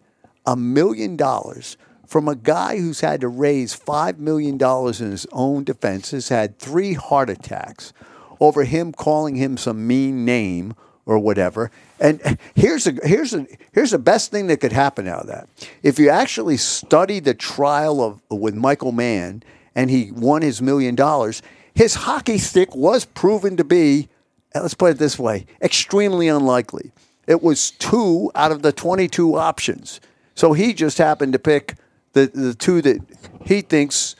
a 0.46 0.56
million 0.56 1.16
dollars 1.16 1.76
from 2.06 2.26
a 2.26 2.34
guy 2.34 2.78
who's 2.78 3.00
had 3.00 3.20
to 3.20 3.28
raise 3.28 3.74
five 3.74 4.18
million 4.18 4.56
dollars 4.56 5.00
in 5.00 5.10
his 5.10 5.26
own 5.30 5.62
defense, 5.64 6.10
has 6.10 6.30
had 6.30 6.58
three 6.58 6.94
heart 6.94 7.28
attacks 7.28 7.92
over 8.40 8.64
him 8.64 8.92
calling 8.92 9.36
him 9.36 9.56
some 9.56 9.86
mean 9.86 10.24
name 10.24 10.74
or 11.08 11.18
whatever. 11.18 11.72
And 11.98 12.38
here's 12.54 12.86
a 12.86 12.92
here's 13.02 13.34
a 13.34 13.46
here's 13.72 13.90
the 13.90 13.98
best 13.98 14.30
thing 14.30 14.46
that 14.48 14.60
could 14.60 14.72
happen 14.72 15.08
out 15.08 15.22
of 15.22 15.26
that. 15.28 15.48
If 15.82 15.98
you 15.98 16.10
actually 16.10 16.58
study 16.58 17.18
the 17.18 17.34
trial 17.34 18.00
of 18.00 18.20
with 18.30 18.54
Michael 18.54 18.92
Mann 18.92 19.42
and 19.74 19.90
he 19.90 20.12
won 20.12 20.42
his 20.42 20.62
million 20.62 20.94
dollars, 20.94 21.42
his 21.74 21.94
hockey 21.94 22.36
stick 22.38 22.76
was 22.76 23.06
proven 23.06 23.56
to 23.56 23.64
be 23.64 24.08
uh, 24.54 24.60
let's 24.60 24.74
put 24.74 24.92
it 24.92 24.98
this 24.98 25.18
way, 25.18 25.46
extremely 25.62 26.28
unlikely. 26.28 26.92
It 27.26 27.42
was 27.42 27.72
two 27.72 28.30
out 28.34 28.52
of 28.52 28.62
the 28.62 28.72
22 28.72 29.36
options. 29.36 30.00
So 30.34 30.52
he 30.52 30.72
just 30.72 30.98
happened 30.98 31.32
to 31.32 31.38
pick 31.38 31.74
the, 32.12 32.26
the 32.26 32.54
two 32.54 32.80
that 32.82 33.00
he 33.44 33.60
thinks 33.60 34.14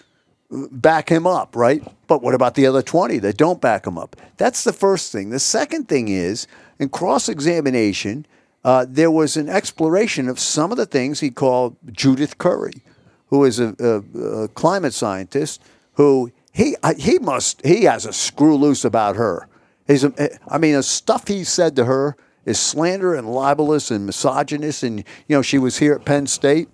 back 0.51 1.11
him 1.11 1.27
up, 1.27 1.55
right? 1.55 1.83
But 2.07 2.23
what 2.23 2.35
about 2.35 2.55
the 2.55 2.67
other 2.67 2.83
20 2.83 3.19
that 3.19 3.37
don't 3.37 3.61
back 3.61 3.87
him 3.87 3.99
up? 3.99 4.17
That's 4.37 4.65
the 4.65 4.73
first 4.73 5.13
thing. 5.13 5.31
The 5.31 5.39
second 5.39 5.89
thing 5.89 6.09
is, 6.09 6.47
in 6.79 6.89
cross 6.89 7.29
examination, 7.29 8.27
uh, 8.65 8.87
there 8.89 9.11
was 9.11 9.37
an 9.37 9.49
exploration 9.49 10.29
of 10.29 10.39
some 10.39 10.71
of 10.71 10.79
the 10.79 10.87
things 10.87 11.21
he 11.21 11.31
called 11.31 11.77
Judith 11.93 12.39
Curry, 12.39 12.83
who 13.27 13.45
is 13.45 13.61
a, 13.61 13.75
a, 13.79 14.19
a 14.45 14.49
climate 14.49 14.95
scientist 14.95 15.63
who 15.95 16.33
he, 16.53 16.77
he 16.97 17.19
must, 17.19 17.65
he 17.65 17.85
has 17.85 18.07
a 18.07 18.13
screw 18.13 18.57
loose 18.57 18.85
about 18.85 19.17
her. 19.17 19.49
He's, 19.87 20.05
a- 20.05 20.39
I 20.49 20.59
mean, 20.59 20.75
the 20.75 20.83
stuff 20.83 21.29
he 21.29 21.45
said 21.45 21.77
to 21.77 21.85
her 21.85 22.17
is 22.45 22.59
slander 22.59 23.15
and 23.15 23.31
libelous 23.31 23.91
and 23.91 24.07
misogynist. 24.07 24.83
And, 24.83 25.01
you 25.29 25.37
know, 25.37 25.43
she 25.43 25.59
was 25.59 25.79
here 25.79 25.95
at 25.95 26.05
Penn 26.05 26.27
State 26.27 26.69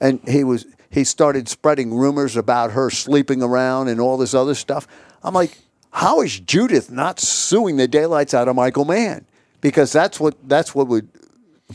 and 0.00 0.20
he 0.28 0.42
was 0.44 0.66
he 0.90 1.04
started 1.04 1.48
spreading 1.48 1.94
rumors 1.94 2.36
about 2.36 2.72
her 2.72 2.90
sleeping 2.90 3.42
around 3.42 3.88
and 3.88 4.00
all 4.00 4.16
this 4.16 4.34
other 4.34 4.54
stuff. 4.54 4.86
I'm 5.22 5.34
like, 5.34 5.56
how 5.92 6.20
is 6.20 6.38
Judith 6.40 6.90
not 6.90 7.20
suing 7.20 7.76
the 7.76 7.88
daylights 7.88 8.34
out 8.34 8.48
of 8.48 8.56
Michael 8.56 8.84
Mann? 8.84 9.24
Because 9.60 9.92
that's 9.92 10.18
what 10.18 10.36
that's 10.48 10.74
what 10.74 10.88
would 10.88 11.08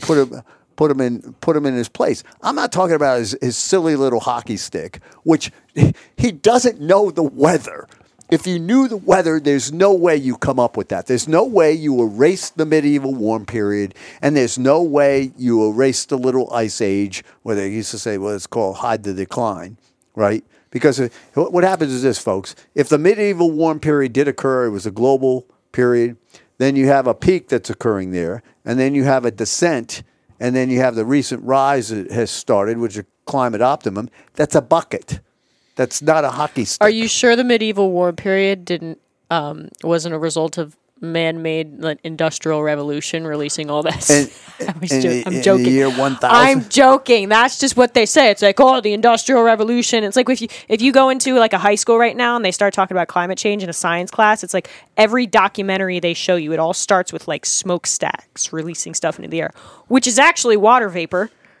put 0.00 0.18
him 0.18 0.42
put 0.76 0.90
him 0.90 1.00
in 1.00 1.34
put 1.40 1.56
him 1.56 1.66
in 1.66 1.74
his 1.74 1.88
place. 1.88 2.22
I'm 2.42 2.54
not 2.54 2.72
talking 2.72 2.94
about 2.94 3.18
his, 3.18 3.36
his 3.40 3.56
silly 3.56 3.96
little 3.96 4.20
hockey 4.20 4.56
stick, 4.56 5.00
which 5.24 5.50
he 6.16 6.32
doesn't 6.32 6.80
know 6.80 7.10
the 7.10 7.22
weather. 7.22 7.88
If 8.28 8.44
you 8.44 8.58
knew 8.58 8.88
the 8.88 8.96
weather, 8.96 9.38
there's 9.38 9.72
no 9.72 9.92
way 9.92 10.16
you 10.16 10.36
come 10.36 10.58
up 10.58 10.76
with 10.76 10.88
that. 10.88 11.06
There's 11.06 11.28
no 11.28 11.44
way 11.44 11.72
you 11.72 12.02
erase 12.02 12.50
the 12.50 12.66
medieval 12.66 13.14
warm 13.14 13.46
period, 13.46 13.94
and 14.20 14.36
there's 14.36 14.58
no 14.58 14.82
way 14.82 15.30
you 15.36 15.70
erase 15.70 16.04
the 16.04 16.18
little 16.18 16.52
ice 16.52 16.80
age, 16.80 17.22
where 17.42 17.54
they 17.54 17.68
used 17.70 17.92
to 17.92 17.98
say, 17.98 18.18
well, 18.18 18.34
it's 18.34 18.48
called 18.48 18.78
hide 18.78 19.04
the 19.04 19.14
decline, 19.14 19.78
right? 20.16 20.44
Because 20.70 20.98
uh, 20.98 21.08
what 21.34 21.52
what 21.52 21.62
happens 21.62 21.92
is 21.92 22.02
this, 22.02 22.18
folks. 22.18 22.56
If 22.74 22.88
the 22.88 22.98
medieval 22.98 23.52
warm 23.52 23.78
period 23.78 24.12
did 24.12 24.26
occur, 24.26 24.66
it 24.66 24.70
was 24.70 24.86
a 24.86 24.90
global 24.90 25.46
period, 25.70 26.16
then 26.58 26.74
you 26.74 26.88
have 26.88 27.06
a 27.06 27.14
peak 27.14 27.48
that's 27.48 27.70
occurring 27.70 28.10
there, 28.10 28.42
and 28.64 28.76
then 28.76 28.92
you 28.92 29.04
have 29.04 29.24
a 29.24 29.30
descent, 29.30 30.02
and 30.40 30.56
then 30.56 30.68
you 30.68 30.80
have 30.80 30.96
the 30.96 31.04
recent 31.04 31.44
rise 31.44 31.90
that 31.90 32.10
has 32.10 32.32
started, 32.32 32.78
which 32.78 32.94
is 32.94 32.98
a 32.98 33.06
climate 33.24 33.62
optimum. 33.62 34.10
That's 34.34 34.56
a 34.56 34.62
bucket. 34.62 35.20
That's 35.76 36.02
not 36.02 36.24
a 36.24 36.30
hockey 36.30 36.64
stick. 36.64 36.82
Are 36.84 36.90
you 36.90 37.06
sure 37.08 37.36
the 37.36 37.44
medieval 37.44 37.90
war 37.90 38.12
period 38.12 38.64
didn't 38.64 38.98
um, 39.30 39.68
wasn't 39.82 40.14
a 40.14 40.18
result 40.18 40.56
of 40.58 40.76
man-made 41.02 41.78
like, 41.80 41.98
industrial 42.02 42.62
revolution 42.62 43.26
releasing 43.26 43.70
all 43.70 43.82
this? 43.82 44.08
And- 44.10 44.32
I 44.58 44.74
was 44.80 44.88
jo- 44.88 45.00
the- 45.02 45.24
I'm 45.26 45.42
joking. 45.42 45.66
year 45.66 45.90
1000? 45.90 46.18
I'm 46.24 46.66
joking. 46.70 47.28
That's 47.28 47.58
just 47.58 47.76
what 47.76 47.92
they 47.92 48.06
say. 48.06 48.30
It's 48.30 48.40
like, 48.40 48.58
oh, 48.58 48.80
the 48.80 48.94
industrial 48.94 49.42
revolution. 49.42 50.02
It's 50.02 50.16
like 50.16 50.30
if 50.30 50.40
you 50.40 50.48
if 50.70 50.80
you 50.80 50.92
go 50.92 51.10
into 51.10 51.34
like 51.34 51.52
a 51.52 51.58
high 51.58 51.74
school 51.74 51.98
right 51.98 52.16
now 52.16 52.36
and 52.36 52.42
they 52.44 52.52
start 52.52 52.72
talking 52.72 52.96
about 52.96 53.08
climate 53.08 53.36
change 53.36 53.62
in 53.62 53.68
a 53.68 53.74
science 53.74 54.10
class, 54.10 54.42
it's 54.42 54.54
like 54.54 54.70
every 54.96 55.26
documentary 55.26 56.00
they 56.00 56.14
show 56.14 56.36
you, 56.36 56.54
it 56.54 56.58
all 56.58 56.72
starts 56.72 57.12
with 57.12 57.28
like 57.28 57.44
smokestacks 57.44 58.50
releasing 58.50 58.94
stuff 58.94 59.18
into 59.18 59.28
the 59.28 59.42
air, 59.42 59.50
which 59.88 60.06
is 60.06 60.18
actually 60.18 60.56
water 60.56 60.88
vapor. 60.88 61.30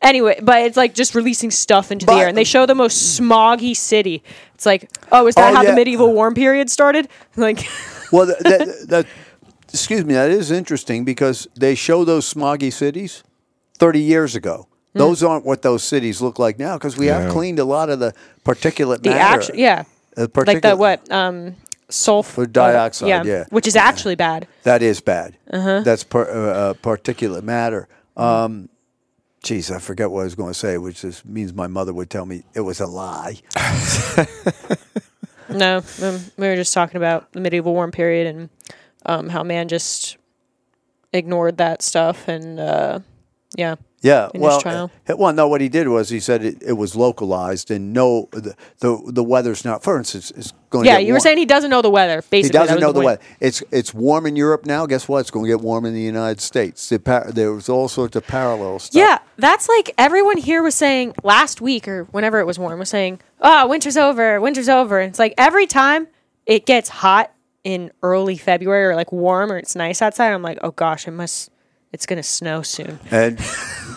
Anyway, 0.00 0.38
but 0.42 0.62
it's 0.62 0.76
like 0.76 0.94
just 0.94 1.14
releasing 1.14 1.50
stuff 1.50 1.90
into 1.90 2.06
the 2.06 2.12
But- 2.12 2.18
air, 2.20 2.28
and 2.28 2.36
they 2.38 2.44
show 2.44 2.66
the 2.66 2.74
most 2.74 3.18
smoggy 3.20 3.76
city. 3.76 4.22
It's 4.54 4.64
like, 4.66 4.88
oh, 5.10 5.26
is 5.26 5.34
that 5.34 5.52
Oh, 5.52 5.56
how 5.56 5.62
yeah. 5.62 5.70
the 5.70 5.76
medieval 5.76 6.12
warm 6.12 6.34
period 6.34 6.70
started? 6.70 7.08
Like, 7.36 7.66
Well, 8.12 8.26
that, 8.26 8.38
that, 8.40 8.86
that, 8.88 9.06
excuse 9.72 10.04
me, 10.04 10.14
that 10.14 10.30
is 10.30 10.50
interesting 10.50 11.04
because 11.04 11.46
they 11.56 11.74
show 11.74 12.04
those 12.04 12.32
smoggy 12.32 12.72
cities 12.72 13.22
30 13.78 14.00
years 14.00 14.34
ago. 14.36 14.66
Hmm. 14.94 14.98
Those 15.00 15.22
aren't 15.22 15.44
what 15.44 15.62
those 15.62 15.82
cities 15.82 16.22
look 16.22 16.38
like 16.38 16.58
now 16.58 16.76
because 16.78 16.96
we 16.96 17.06
have 17.06 17.24
Yeah. 17.24 17.30
cleaned 17.30 17.58
a 17.58 17.64
lot 17.64 17.90
of 17.90 17.98
the 17.98 18.14
particulate 18.44 19.02
the 19.02 19.10
matter. 19.10 19.40
actual, 19.40 19.56
yeah, 19.56 19.82
The 20.14 20.22
like 20.22 20.32
the 20.32 20.42
particulate- 20.68 20.78
what, 20.78 21.12
um, 21.12 21.56
sulfur 21.90 22.46
dioxide, 22.46 23.26
yeah. 23.26 23.44
which 23.50 23.66
is 23.66 23.74
actually 23.76 24.14
bad. 24.14 24.46
That 24.62 24.82
is 24.82 25.00
bad. 25.00 25.36
Uh-huh. 25.52 25.80
That's 25.80 26.04
par, 26.04 26.28
uh, 26.30 26.34
uh, 26.34 26.74
particulate 26.74 27.42
matter. 27.42 27.88
Um, 28.16 28.68
geez, 29.48 29.70
I 29.70 29.78
forget 29.78 30.10
what 30.10 30.20
I 30.20 30.24
was 30.24 30.34
going 30.34 30.52
to 30.52 30.58
say, 30.58 30.76
which 30.76 31.04
is, 31.04 31.24
means 31.24 31.54
my 31.54 31.66
mother 31.68 31.94
would 31.94 32.10
tell 32.10 32.26
me 32.26 32.42
it 32.54 32.60
was 32.60 32.80
a 32.80 32.86
lie. 32.86 33.38
No, 35.50 35.82
um, 36.02 36.20
we 36.36 36.46
were 36.46 36.56
just 36.56 36.74
talking 36.74 36.98
about 36.98 37.32
the 37.32 37.40
medieval 37.40 37.72
warm 37.72 37.90
period 37.90 38.26
and 38.26 38.50
um, 39.06 39.30
how 39.30 39.42
man 39.42 39.68
just 39.68 40.18
ignored 41.10 41.56
that 41.56 41.80
stuff 41.80 42.28
and 42.28 42.60
uh, 42.60 42.98
Yeah. 43.56 43.76
Yeah, 44.00 44.28
in 44.32 44.40
well, 44.40 44.60
trial. 44.60 44.92
uh, 45.08 45.16
well, 45.16 45.32
no. 45.32 45.48
What 45.48 45.60
he 45.60 45.68
did 45.68 45.88
was 45.88 46.08
he 46.08 46.20
said 46.20 46.44
it, 46.44 46.62
it 46.62 46.74
was 46.74 46.94
localized 46.94 47.68
and 47.72 47.92
no, 47.92 48.28
the, 48.30 48.54
the 48.78 49.02
the 49.06 49.24
weather's 49.24 49.64
not. 49.64 49.82
For 49.82 49.98
instance, 49.98 50.30
it's 50.36 50.52
going. 50.70 50.84
to 50.84 50.90
Yeah, 50.90 50.98
get 50.98 51.06
you 51.06 51.14
were 51.14 51.18
saying 51.20 51.38
he 51.38 51.44
doesn't 51.46 51.68
know 51.70 51.82
the 51.82 51.90
weather. 51.90 52.22
Basically, 52.30 52.42
he 52.60 52.64
doesn't 52.64 52.80
know 52.80 52.92
the 52.92 53.00
point. 53.00 53.04
weather. 53.06 53.22
It's 53.40 53.62
it's 53.72 53.92
warm 53.92 54.26
in 54.26 54.36
Europe 54.36 54.66
now. 54.66 54.86
Guess 54.86 55.08
what? 55.08 55.18
It's 55.20 55.32
going 55.32 55.46
to 55.46 55.48
get 55.50 55.60
warm 55.60 55.84
in 55.84 55.94
the 55.94 56.00
United 56.00 56.40
States. 56.40 56.88
The 56.88 57.00
par- 57.00 57.32
there 57.32 57.52
was 57.52 57.68
all 57.68 57.88
sorts 57.88 58.14
of 58.14 58.24
parallels. 58.24 58.84
stuff. 58.84 59.00
Yeah, 59.00 59.18
that's 59.36 59.68
like 59.68 59.92
everyone 59.98 60.36
here 60.36 60.62
was 60.62 60.76
saying 60.76 61.14
last 61.24 61.60
week 61.60 61.88
or 61.88 62.04
whenever 62.12 62.38
it 62.38 62.46
was 62.46 62.56
warm 62.56 62.78
was 62.78 62.90
saying, 62.90 63.20
"Oh, 63.40 63.66
winter's 63.66 63.96
over, 63.96 64.40
winter's 64.40 64.68
over." 64.68 65.00
And 65.00 65.10
it's 65.10 65.18
like 65.18 65.34
every 65.36 65.66
time 65.66 66.06
it 66.46 66.66
gets 66.66 66.88
hot 66.88 67.32
in 67.64 67.90
early 68.04 68.36
February 68.36 68.84
or 68.86 68.94
like 68.94 69.10
warm 69.10 69.50
or 69.50 69.58
it's 69.58 69.74
nice 69.74 70.00
outside, 70.00 70.32
I'm 70.32 70.42
like, 70.42 70.58
"Oh 70.62 70.70
gosh, 70.70 71.08
it 71.08 71.10
must 71.10 71.50
it's 71.92 72.06
going 72.06 72.18
to 72.18 72.22
snow 72.22 72.62
soon." 72.62 72.98
and 73.10 73.38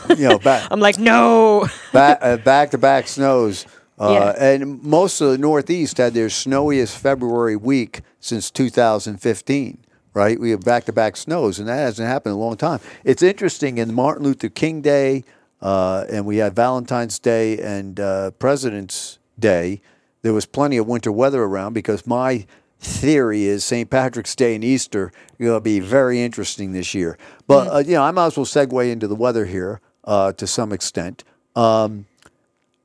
you 0.10 0.28
know 0.28 0.40
back 0.40 0.68
I'm 0.72 0.80
like, 0.80 0.98
"No." 0.98 1.68
back 1.94 2.20
uh, 2.22 2.38
back 2.38 2.72
to 2.72 2.78
back 2.78 3.08
snows. 3.08 3.66
Uh, 4.00 4.34
Yeah. 4.38 4.44
And 4.44 4.82
most 4.84 5.22
of 5.22 5.30
the 5.30 5.38
Northeast 5.38 5.98
had 5.98 6.14
their 6.14 6.30
snowiest 6.30 6.98
February 6.98 7.56
week 7.56 8.02
since 8.20 8.50
2015. 8.52 9.78
Right, 10.14 10.38
we 10.38 10.50
have 10.52 10.62
back 10.62 10.84
to 10.86 10.92
back 10.92 11.16
snows, 11.16 11.58
and 11.58 11.70
that 11.70 11.78
hasn't 11.78 12.06
happened 12.08 12.34
in 12.34 12.38
a 12.38 12.42
long 12.42 12.58
time. 12.58 12.82
It's 13.06 13.24
interesting. 13.24 13.78
In 13.78 13.94
Martin 13.94 14.26
Luther 14.26 14.50
King 14.50 14.82
Day, 14.82 15.24
uh, 15.62 16.04
and 16.10 16.26
we 16.26 16.38
had 16.38 16.54
Valentine's 16.54 17.18
Day 17.18 17.58
and 17.60 17.98
uh, 17.98 18.32
President's 18.32 19.20
Day. 19.40 19.82
There 20.22 20.34
was 20.34 20.46
plenty 20.46 20.76
of 20.76 20.86
winter 20.86 21.14
weather 21.14 21.42
around 21.44 21.72
because 21.74 22.06
my 22.06 22.46
theory 22.82 23.46
is 23.46 23.64
St. 23.64 23.90
Patrick's 23.90 24.36
Day 24.36 24.56
and 24.56 24.64
Easter 24.64 25.12
going 25.40 25.54
to 25.54 25.62
be 25.62 25.80
very 25.80 26.22
interesting 26.22 26.74
this 26.74 26.94
year. 26.94 27.18
But 27.48 27.68
uh, 27.68 27.78
you 27.80 27.94
know, 27.94 28.04
I 28.04 28.12
might 28.12 28.28
as 28.28 28.38
well 28.38 28.46
segue 28.46 28.92
into 28.92 29.08
the 29.08 29.16
weather 29.16 29.46
here 29.46 29.80
uh, 30.04 30.34
to 30.34 30.48
some 30.48 30.74
extent. 30.74 31.24
Um, 31.56 32.06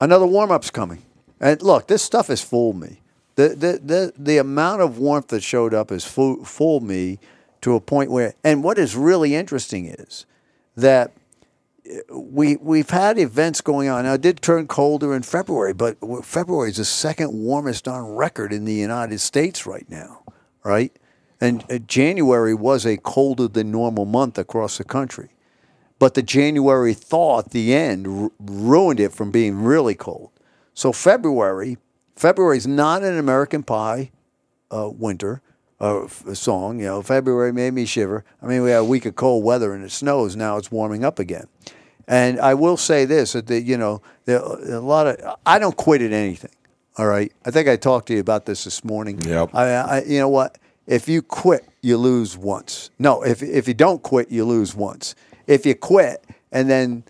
another 0.01 0.27
warm 0.27 0.51
up's 0.51 0.71
coming. 0.71 1.03
And 1.41 1.61
look, 1.63 1.87
this 1.87 2.03
stuff 2.03 2.29
has 2.29 2.43
fooled 2.43 2.79
me. 2.79 3.01
The, 3.37 3.49
the, 3.49 3.81
the, 3.83 4.13
the 4.17 4.39
amount 4.39 4.81
of 4.81 4.99
warmth 4.99 5.29
that 5.29 5.43
showed 5.43 5.75
up 5.75 5.91
has 5.91 6.05
fooled 6.05 6.83
me 6.83 7.19
to 7.61 7.75
a 7.75 7.81
point 7.81 8.11
where, 8.11 8.35
and 8.43 8.63
what 8.65 8.79
is 8.79 8.97
really 8.97 9.35
interesting 9.35 9.87
is 9.87 10.25
that 10.77 11.13
we, 12.11 12.57
we've 12.57 12.91
had 12.91 13.19
events 13.19 13.61
going 13.61 13.89
on. 13.89 14.05
Now, 14.05 14.15
it 14.15 14.21
did 14.21 14.41
turn 14.41 14.67
colder 14.67 15.15
in 15.15 15.23
February, 15.23 15.73
but 15.73 15.97
February 16.25 16.71
is 16.71 16.77
the 16.77 16.85
second 16.85 17.33
warmest 17.33 17.87
on 17.89 18.15
record 18.15 18.53
in 18.53 18.65
the 18.65 18.75
United 18.75 19.21
States 19.21 19.67
right 19.67 19.89
now, 19.89 20.23
right? 20.65 20.93
And 21.41 21.65
uh, 21.71 21.79
January 21.79 22.55
was 22.55 22.87
a 22.87 22.97
colder 22.97 23.49
than 23.49 23.71
normal 23.71 24.05
month 24.05 24.39
across 24.39 24.79
the 24.79 24.85
country 24.85 25.31
but 25.99 26.15
the 26.15 26.23
January 26.23 26.95
thaw 26.95 27.41
at 27.41 27.51
the 27.51 27.75
end 27.75 28.07
r- 28.07 28.31
ruined 28.39 29.01
it 29.01 29.13
from 29.13 29.31
being 29.31 29.63
really 29.63 29.95
cold. 29.95 30.31
So 30.75 30.93
February, 30.93 31.79
February 32.15 32.59
is 32.59 32.67
not 32.67 33.03
an 33.03 33.17
American 33.19 33.63
Pie 33.63 34.11
uh, 34.71 34.91
winter 34.93 35.43
uh, 35.81 36.05
f- 36.05 36.25
song. 36.35 36.79
You 36.79 36.87
know, 36.87 37.03
February 37.03 37.53
made 37.53 37.75
me 37.75 37.85
shiver. 37.85 38.25
I 38.43 38.47
mean, 38.47 38.63
we 38.63 38.71
had 38.71 38.81
a 38.81 38.85
week 38.85 39.07
of 39.07 39.17
cold 39.17 39.45
weather 39.45 39.75
and 39.75 39.85
it 39.85 39.91
snows. 39.91 40.37
Now 40.37 40.57
it's 40.57 40.71
warming 40.71 41.05
up 41.05 41.19
again. 41.19 41.47
And 42.09 42.39
I 42.41 42.55
will 42.55 42.77
say 42.77 43.05
this: 43.05 43.33
that 43.33 43.47
the, 43.47 43.61
you 43.61 43.77
know, 43.77 44.01
there 44.25 44.39
a 44.39 44.81
lot 44.81 45.07
of 45.07 45.37
I 45.45 45.59
don't 45.59 45.77
quit 45.77 46.03
at 46.03 46.13
anything. 46.13 46.53
All 46.99 47.07
right, 47.07 47.33
I 47.45 47.51
think 47.51 47.69
I 47.69 47.77
talked 47.77 48.09
to 48.09 48.15
you 48.15 48.21
about 48.21 48.47
this 48.47 48.65
this 48.65 48.85
morning. 48.85 49.21
Yep. 49.21 49.51
I, 49.55 49.65
I 49.65 50.03
you 50.05 50.19
know 50.19 50.29
what? 50.29 50.59
If 50.87 51.09
you 51.09 51.21
quit, 51.21 51.69
you 51.83 51.97
lose 51.97 52.37
once. 52.37 52.91
No, 52.99 53.23
if 53.23 53.43
if 53.43 53.67
you 53.67 53.75
don't 53.75 54.03
quit, 54.03 54.31
you 54.31 54.45
lose 54.45 54.75
once. 54.75 55.15
If 55.47 55.67
you 55.67 55.75
quit 55.75 56.25
and 56.53 56.71
then 56.71 57.05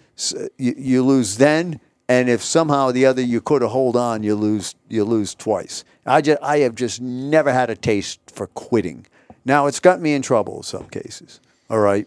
you, 0.57 0.75
you 0.77 1.03
lose 1.05 1.37
then, 1.37 1.79
and 2.09 2.29
if 2.29 2.43
somehow 2.43 2.87
or 2.87 2.93
the 2.93 3.07
other 3.07 3.23
you 3.23 3.41
could 3.41 3.63
have 3.63 3.71
hold 3.71 3.97
on, 3.97 4.23
you 4.23 4.35
lose 4.35 4.75
you 4.89 5.05
lose 5.05 5.35
twice. 5.35 5.85
I 6.07 6.21
just 6.21 6.43
I 6.43 6.59
have 6.59 6.75
just 6.75 7.01
never 7.01 7.53
had 7.53 7.71
a 7.71 7.77
taste 7.77 8.21
for 8.27 8.47
quitting. 8.49 9.07
Now 9.45 9.67
it's 9.67 9.81
got 9.81 10.01
me 10.01 10.15
in 10.15 10.23
trouble 10.23 10.59
in 10.59 10.63
some 10.63 10.89
cases. 10.89 11.41
All 11.69 11.81
right, 11.81 12.07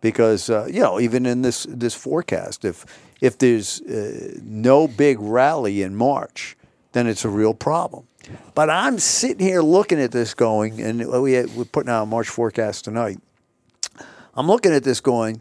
because 0.00 0.48
uh, 0.48 0.66
you 0.70 0.80
know 0.80 1.00
even 1.00 1.26
in 1.26 1.42
this 1.42 1.66
this 1.68 1.94
forecast, 1.94 2.64
if 2.64 2.84
if 3.20 3.38
there's 3.38 3.80
uh, 3.82 4.38
no 4.42 4.86
big 4.86 5.18
rally 5.18 5.82
in 5.82 5.96
March, 5.96 6.56
then 6.92 7.06
it's 7.06 7.24
a 7.24 7.28
real 7.28 7.54
problem. 7.54 8.06
But 8.54 8.70
I'm 8.70 8.98
sitting 8.98 9.46
here 9.46 9.62
looking 9.62 10.00
at 10.00 10.12
this 10.12 10.34
going, 10.34 10.80
and 10.80 10.98
we 10.98 11.44
we're 11.44 11.64
putting 11.64 11.90
out 11.90 12.04
a 12.04 12.06
March 12.06 12.28
forecast 12.28 12.84
tonight. 12.84 13.18
I'm 14.34 14.46
looking 14.46 14.72
at 14.72 14.84
this 14.84 15.00
going, 15.00 15.40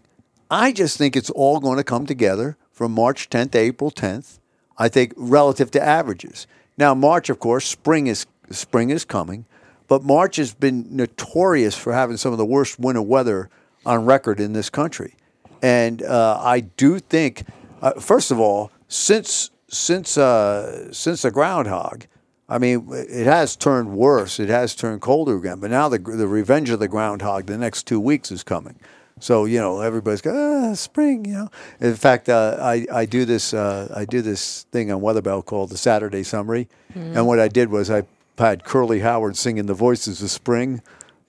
I 0.50 0.72
just 0.72 0.98
think 0.98 1.16
it's 1.16 1.30
all 1.32 1.60
going 1.60 1.78
to 1.78 1.84
come 1.84 2.06
together 2.06 2.56
from 2.72 2.94
March 2.94 3.30
10th 3.30 3.52
to 3.52 3.58
April 3.58 3.92
10th. 3.92 4.40
I 4.78 4.90
think 4.90 5.14
relative 5.18 5.72
to 5.72 5.84
averages. 5.84 6.48
Now, 6.78 6.94
March, 6.94 7.30
of 7.30 7.40
course, 7.40 7.66
spring 7.66 8.08
is 8.08 8.26
spring 8.52 8.90
is 8.90 9.06
coming, 9.06 9.46
but 9.88 10.04
March 10.04 10.36
has 10.38 10.54
been 10.54 10.96
notorious 10.96 11.76
for 11.76 11.94
having 11.94 12.18
some 12.18 12.32
of 12.32 12.38
the 12.38 12.46
worst 12.46 12.80
winter 12.80 13.02
weather 13.02 13.50
on 13.86 14.06
record 14.06 14.40
in 14.40 14.54
this 14.54 14.70
country, 14.70 15.16
and 15.62 16.04
uh, 16.04 16.40
I 16.42 16.62
do 16.62 17.00
think, 17.00 17.44
uh, 17.82 17.94
first 17.94 18.32
of 18.32 18.40
all, 18.40 18.72
since 18.88 19.52
since 19.68 20.18
uh, 20.18 20.92
since 20.92 21.22
the 21.22 21.32
groundhog, 21.32 22.06
I 22.48 22.58
mean, 22.58 22.88
it 22.92 23.26
has 23.26 23.56
turned 23.56 23.96
worse. 23.96 24.40
It 24.40 24.50
has 24.50 24.76
turned 24.76 25.02
colder 25.02 25.38
again. 25.38 25.60
But 25.60 25.72
now 25.72 25.90
the 25.90 26.00
the 26.00 26.28
revenge 26.28 26.70
of 26.70 26.80
the 26.80 26.88
groundhog, 26.88 27.46
the 27.46 27.58
next 27.58 27.84
two 27.88 28.00
weeks 28.00 28.32
is 28.32 28.44
coming. 28.44 28.80
So 29.20 29.46
you 29.46 29.60
know 29.60 29.80
everybody's 29.80 30.22
going 30.22 30.38
ah, 30.38 30.74
spring. 30.74 31.26
You 31.26 31.34
know. 31.34 31.50
In 31.80 31.96
fact, 31.96 32.28
uh, 32.28 32.58
I 32.60 32.86
I 32.92 33.06
do 33.06 33.26
this 33.26 33.54
uh, 33.54 33.92
I 33.96 34.06
do 34.06 34.22
this 34.22 34.64
thing 34.72 34.92
on 34.92 35.02
Weather 35.02 35.22
Bell 35.22 35.42
called 35.42 35.70
the 35.70 35.78
Saturday 35.78 36.24
Summary, 36.24 36.68
and 36.94 37.26
what 37.26 37.40
I 37.40 37.48
did 37.48 37.70
was 37.70 37.90
I 37.90 38.04
had 38.38 38.64
Curly 38.66 39.00
Howard 39.00 39.38
singing 39.38 39.68
the 39.68 39.74
voices 39.74 40.22
of 40.22 40.32
spring. 40.32 40.82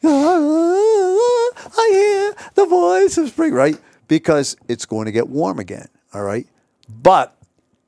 I 0.03 1.88
hear 1.92 2.35
the 2.55 2.66
voice 2.66 3.18
of 3.18 3.29
spring, 3.29 3.55
right? 3.55 3.79
Because 4.09 4.57
it's 4.68 4.85
going 4.85 5.07
to 5.07 5.12
get 5.12 5.29
warm 5.29 5.59
again. 5.59 5.88
All 6.12 6.22
right, 6.22 6.46
but 6.88 7.37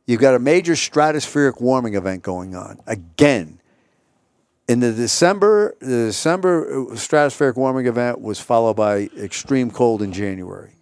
You've 0.08 0.22
got 0.22 0.34
a 0.34 0.38
major 0.38 0.72
stratospheric 0.72 1.60
warming 1.60 1.92
event 1.92 2.22
going 2.22 2.56
on 2.56 2.80
again. 2.86 3.57
In 4.68 4.80
the 4.80 4.92
December, 4.92 5.74
the 5.80 6.06
December 6.06 6.84
stratospheric 6.90 7.56
warming 7.56 7.86
event 7.86 8.20
was 8.20 8.38
followed 8.38 8.74
by 8.74 9.08
extreme 9.18 9.70
cold 9.70 10.02
in 10.02 10.12
January. 10.12 10.72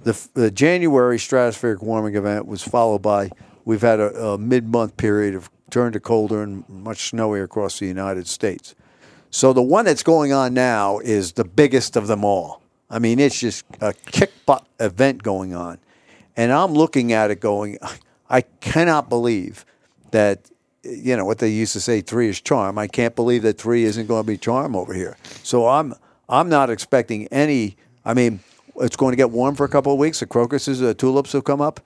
The, 0.00 0.28
the 0.34 0.50
January 0.50 1.18
stratospheric 1.18 1.80
warming 1.80 2.16
event 2.16 2.46
was 2.46 2.64
followed 2.64 3.00
by 3.00 3.30
we've 3.64 3.82
had 3.82 4.00
a, 4.00 4.30
a 4.30 4.38
mid-month 4.38 4.96
period 4.96 5.36
of 5.36 5.50
turn 5.70 5.92
to 5.92 6.00
colder 6.00 6.42
and 6.42 6.68
much 6.68 7.12
snowier 7.12 7.44
across 7.44 7.78
the 7.78 7.86
United 7.86 8.26
States. 8.26 8.74
So 9.30 9.52
the 9.52 9.62
one 9.62 9.84
that's 9.84 10.02
going 10.02 10.32
on 10.32 10.52
now 10.52 10.98
is 10.98 11.32
the 11.32 11.44
biggest 11.44 11.94
of 11.94 12.08
them 12.08 12.24
all. 12.24 12.62
I 12.90 12.98
mean, 12.98 13.20
it's 13.20 13.38
just 13.38 13.64
a 13.80 13.92
kick 13.92 14.32
butt 14.46 14.66
event 14.80 15.22
going 15.22 15.54
on. 15.54 15.78
And 16.36 16.50
I'm 16.50 16.72
looking 16.72 17.12
at 17.12 17.30
it 17.30 17.40
going, 17.40 17.78
I 18.30 18.40
cannot 18.40 19.08
believe 19.08 19.64
that, 20.10 20.50
you 20.88 21.16
know, 21.16 21.24
what 21.24 21.38
they 21.38 21.48
used 21.48 21.72
to 21.74 21.80
say, 21.80 22.00
three 22.00 22.28
is 22.28 22.40
charm. 22.40 22.78
I 22.78 22.86
can't 22.86 23.14
believe 23.16 23.42
that 23.42 23.58
three 23.58 23.84
isn't 23.84 24.06
going 24.06 24.22
to 24.24 24.26
be 24.26 24.36
charm 24.38 24.74
over 24.76 24.94
here. 24.94 25.16
So 25.42 25.66
I'm, 25.68 25.94
I'm 26.28 26.48
not 26.48 26.70
expecting 26.70 27.26
any, 27.28 27.76
I 28.04 28.14
mean, 28.14 28.40
it's 28.76 28.96
going 28.96 29.12
to 29.12 29.16
get 29.16 29.30
warm 29.30 29.54
for 29.54 29.64
a 29.64 29.68
couple 29.68 29.92
of 29.92 29.98
weeks. 29.98 30.20
The 30.20 30.26
crocuses, 30.26 30.78
the 30.80 30.94
tulips 30.94 31.34
will 31.34 31.42
come 31.42 31.60
up. 31.60 31.80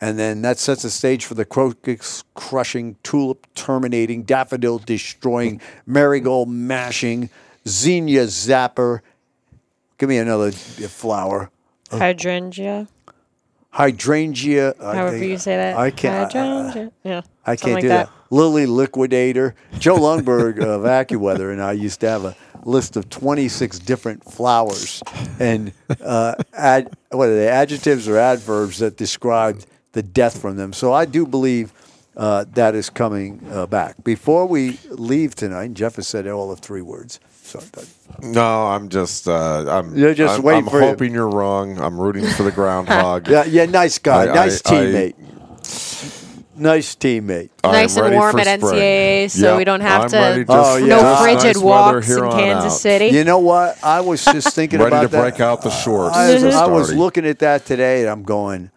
And 0.00 0.18
then 0.18 0.42
that 0.42 0.58
sets 0.58 0.82
the 0.82 0.90
stage 0.90 1.24
for 1.24 1.34
the 1.34 1.46
crocus 1.46 2.22
crushing, 2.34 2.96
tulip 3.02 3.46
terminating, 3.54 4.24
daffodil 4.24 4.78
destroying, 4.78 5.60
marigold 5.86 6.50
mashing, 6.50 7.30
zinnia 7.66 8.24
zapper. 8.26 9.00
Give 9.96 10.10
me 10.10 10.18
another 10.18 10.52
flower. 10.52 11.50
Uh, 11.90 11.98
Hydrangea. 11.98 12.88
Hydrangea. 13.70 14.74
I 14.80 14.94
However 14.96 15.18
think- 15.18 15.30
you 15.30 15.38
say 15.38 15.56
that. 15.56 15.76
I 15.76 15.90
can't. 15.90 16.34
I- 16.34 16.38
Hydrangea. 16.38 16.92
yeah. 17.02 17.20
I 17.46 17.56
can't 17.56 17.74
like 17.74 17.82
do 17.82 17.88
that. 17.88 18.10
Lily 18.30 18.66
Liquidator. 18.66 19.54
Joe 19.78 19.96
Lundberg 19.96 20.58
of 20.58 20.82
AccuWeather 20.82 21.52
and 21.52 21.62
I 21.62 21.72
used 21.72 22.00
to 22.00 22.08
have 22.08 22.24
a 22.24 22.36
list 22.64 22.96
of 22.96 23.08
26 23.10 23.78
different 23.80 24.24
flowers 24.24 25.02
and 25.38 25.72
uh, 26.00 26.34
ad, 26.52 26.96
what 27.10 27.28
are 27.28 27.34
they, 27.36 27.48
adjectives 27.48 28.08
or 28.08 28.18
adverbs 28.18 28.78
that 28.78 28.96
described 28.96 29.66
the 29.92 30.02
death 30.02 30.40
from 30.40 30.56
them. 30.56 30.72
So 30.72 30.92
I 30.92 31.04
do 31.04 31.26
believe 31.26 31.72
uh, 32.16 32.44
that 32.54 32.74
is 32.74 32.90
coming 32.90 33.40
uh, 33.50 33.66
back. 33.66 34.02
Before 34.02 34.46
we 34.46 34.78
leave 34.90 35.34
tonight, 35.34 35.74
Jeff 35.74 35.96
has 35.96 36.08
said 36.08 36.26
all 36.26 36.50
of 36.50 36.60
three 36.60 36.82
words. 36.82 37.20
No, 38.22 38.66
I'm 38.66 38.88
just. 38.88 39.28
Uh, 39.28 39.64
I'm. 39.68 39.94
You're 39.96 40.14
just 40.14 40.38
I'm, 40.38 40.42
waiting 40.42 40.64
I'm 40.64 40.70
for 40.70 40.80
you. 40.80 40.86
hoping 40.86 41.12
you're 41.14 41.28
wrong. 41.28 41.78
I'm 41.80 42.00
rooting 42.00 42.26
for 42.26 42.42
the 42.42 42.50
groundhog. 42.60 43.28
yeah, 43.28 43.44
yeah, 43.44 43.66
nice 43.66 43.98
guy, 43.98 44.22
I- 44.28 44.34
nice 44.34 44.60
I- 44.66 44.70
I- 44.70 44.72
teammate. 44.74 45.14
Nice 46.56 46.94
teammate. 46.96 47.50
Nice 47.64 47.96
and 47.96 48.14
warm 48.14 48.38
at 48.38 48.46
spring. 48.60 48.74
NCAA, 48.74 49.30
so 49.30 49.48
Yep, 49.50 49.58
we 49.58 49.64
don't 49.64 49.80
have 49.80 50.02
I'm 50.02 50.08
to- 50.10 50.16
ready 50.16 50.44
Oh, 50.48 50.76
yeah. 50.76 50.86
no 50.86 51.02
Nice 51.02 51.22
frigid 51.42 51.56
weather 51.56 51.66
walks 51.66 52.10
in 52.10 52.30
Kansas 52.30 52.72
out. 52.72 52.78
City. 52.80 53.06
You 53.08 53.24
know 53.24 53.38
what? 53.38 53.78
I 53.82 54.00
was 54.00 54.24
just 54.24 54.54
thinking 54.54 54.78
Ready 54.80 54.88
about 54.88 55.02
to 55.02 55.08
that. 55.08 55.20
break 55.20 55.40
out 55.40 55.62
the 55.62 55.70
shorts. 55.70 56.16
I, 56.16 56.32
as 56.32 56.42
a 56.42 56.50
I 56.52 56.66
was 56.66 56.92
looking 56.94 57.26
at 57.26 57.38
that 57.40 57.66
today, 57.66 58.00
and 58.02 58.10
I'm 58.10 58.22
going, 58.22 58.70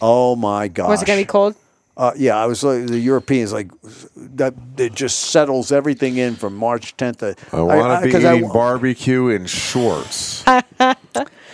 "Oh 0.00 0.36
my 0.36 0.68
gosh!" 0.68 0.88
Was 0.88 1.02
it 1.02 1.06
going 1.06 1.18
to 1.18 1.22
be 1.24 1.26
cold? 1.30 1.54
Uh, 1.98 2.12
yeah, 2.16 2.36
I 2.36 2.44
was 2.44 2.62
like 2.62 2.86
the 2.88 2.98
Europeans 2.98 3.54
like 3.54 3.70
that. 4.16 4.52
It 4.76 4.94
just 4.94 5.18
settles 5.18 5.72
everything 5.72 6.18
in 6.18 6.36
from 6.36 6.54
March 6.54 6.94
10th. 6.98 7.18
To, 7.20 7.34
I 7.56 7.60
want 7.62 8.00
to 8.02 8.06
be 8.06 8.12
'cause 8.12 8.22
I- 8.24 8.36
eating 8.36 8.48
barbecue 8.52 9.28
in 9.28 9.46
shorts. 9.46 10.42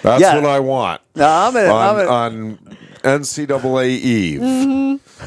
That's 0.02 0.20
Yeah. 0.20 0.34
what 0.34 0.46
I 0.46 0.58
want. 0.58 1.00
No, 1.14 1.28
I'm 1.28 1.56
in- 1.56 1.70
on, 1.70 1.94
I'm 1.94 2.00
in- 2.00 2.08
on 2.08 2.58
NCAA 3.20 3.88
Eve. 3.90 4.40
Mm-hmm. 4.40 5.24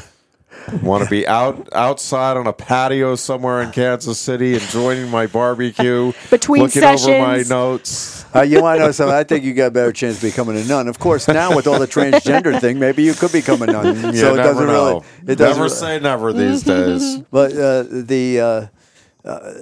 Want 0.82 1.04
to 1.04 1.10
be 1.10 1.26
out 1.26 1.68
outside 1.72 2.36
on 2.36 2.46
a 2.46 2.52
patio 2.52 3.14
somewhere 3.14 3.62
in 3.62 3.70
Kansas 3.70 4.18
City, 4.18 4.54
enjoying 4.54 5.10
my 5.10 5.26
barbecue, 5.26 6.12
Between 6.30 6.62
looking 6.62 6.82
over 6.82 7.18
my 7.18 7.42
notes. 7.42 8.24
Uh, 8.34 8.42
you 8.42 8.60
want 8.60 8.78
to 8.78 8.86
know 8.86 8.92
something? 8.92 9.14
I 9.14 9.24
think 9.24 9.44
you 9.44 9.54
got 9.54 9.66
a 9.66 9.70
better 9.70 9.92
chance 9.92 10.16
of 10.16 10.22
becoming 10.22 10.56
a 10.56 10.64
nun. 10.64 10.88
Of 10.88 10.98
course, 10.98 11.28
now 11.28 11.54
with 11.54 11.66
all 11.66 11.78
the 11.78 11.86
transgender 11.86 12.60
thing, 12.60 12.78
maybe 12.78 13.02
you 13.02 13.14
could 13.14 13.32
become 13.32 13.62
a 13.62 13.66
nun. 13.66 13.86
You 13.96 14.16
so 14.16 14.34
it 14.34 14.38
doesn't 14.38 14.66
know. 14.66 14.94
really. 14.94 15.32
It 15.32 15.36
doesn't. 15.36 15.56
never 15.56 15.62
re- 15.62 15.68
say 15.68 16.00
never 16.00 16.32
these 16.32 16.62
days. 16.64 17.18
But 17.30 17.52
uh, 17.52 17.84
the 17.88 18.40
uh, 18.40 19.28
uh, 19.28 19.52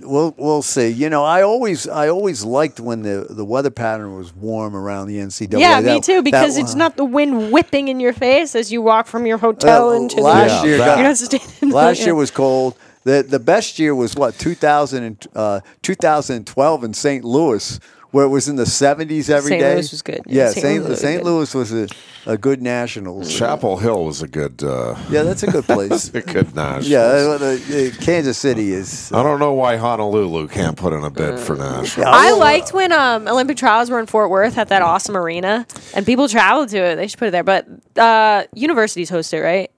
we'll 0.00 0.34
we'll 0.36 0.62
see. 0.62 0.88
You 0.88 1.10
know, 1.10 1.24
I 1.24 1.42
always 1.42 1.86
I 1.88 2.08
always 2.08 2.44
liked 2.44 2.80
when 2.80 3.02
the, 3.02 3.26
the 3.30 3.44
weather 3.44 3.70
pattern 3.70 4.16
was 4.16 4.34
warm 4.34 4.74
around 4.76 5.08
the 5.08 5.18
NCAA. 5.18 5.58
Yeah, 5.58 5.80
me 5.80 6.00
too. 6.00 6.22
Because 6.22 6.54
that 6.56 6.62
it's 6.62 6.70
one- 6.72 6.78
not 6.78 6.96
the 6.96 7.04
wind 7.04 7.52
whipping 7.52 7.88
in 7.88 8.00
your 8.00 8.12
face 8.12 8.54
as 8.54 8.72
you 8.72 8.82
walk 8.82 9.06
from 9.06 9.26
your 9.26 9.38
hotel 9.38 9.90
Uh, 9.90 9.96
into 9.96 10.20
last 10.20 10.62
the. 10.62 10.68
year. 10.68 10.78
Yeah, 10.78 10.84
got- 10.86 10.98
You're 10.98 11.06
not 11.08 11.16
standing 11.16 11.70
last 11.70 12.00
year 12.04 12.14
was 12.14 12.30
cold. 12.30 12.76
The 13.04 13.22
the 13.22 13.38
best 13.38 13.78
year 13.78 13.94
was 13.94 14.14
what 14.16 14.36
2000 14.38 15.02
and, 15.04 15.26
uh, 15.36 15.60
2012 15.82 16.84
in 16.84 16.92
St. 16.94 17.24
Louis, 17.24 17.78
where 18.12 18.24
it 18.24 18.28
was 18.28 18.48
in 18.48 18.56
the 18.56 18.64
70s 18.64 19.28
every 19.30 19.50
day. 19.58 19.60
St. 19.60 19.74
Louis 19.74 19.90
was 19.90 20.02
good. 20.02 20.20
Yeah, 20.26 20.44
Yeah, 20.44 20.50
St. 20.50 20.62
St. 20.62 20.82
Louis 20.84 20.88
was 20.90 21.00
St. 21.00 21.22
good. 21.22 21.30
Louis 21.30 21.54
was 21.54 21.72
a, 21.72 21.88
a 22.26 22.38
good 22.38 22.62
nationals. 22.62 23.32
Chapel 23.34 23.76
Hill 23.76 24.04
was 24.04 24.22
a 24.22 24.28
good, 24.28 24.62
uh, 24.62 24.94
Yeah, 25.10 25.22
that's 25.22 25.42
a 25.42 25.48
good 25.48 25.64
place. 25.64 26.08
a 26.14 26.20
good 26.22 26.54
national. 26.54 26.90
yeah, 26.90 27.00
uh, 27.00 27.38
uh, 27.44 27.90
Kansas 28.00 28.38
City 28.38 28.72
is. 28.72 29.12
I 29.12 29.22
don't 29.22 29.38
know 29.38 29.52
why 29.52 29.76
Honolulu 29.76 30.48
can't 30.48 30.76
put 30.76 30.92
in 30.92 31.04
a 31.04 31.10
bid 31.10 31.38
for 31.38 31.56
national. 31.56 32.06
I 32.06 32.26
will, 32.32 32.36
uh, 32.36 32.38
liked 32.38 32.72
when 32.72 32.92
um, 32.92 33.28
Olympic 33.28 33.56
trials 33.56 33.90
were 33.90 33.98
in 34.00 34.06
Fort 34.06 34.30
Worth 34.30 34.56
at 34.58 34.68
that 34.68 34.82
awesome 34.82 35.16
arena, 35.16 35.66
and 35.94 36.06
people 36.06 36.28
traveled 36.28 36.68
to 36.70 36.78
it. 36.78 36.96
They 36.96 37.08
should 37.08 37.18
put 37.18 37.28
it 37.28 37.32
there. 37.32 37.44
But 37.44 37.66
uh, 37.96 38.44
universities 38.54 39.10
host 39.10 39.32
it, 39.34 39.40
right? 39.40 39.70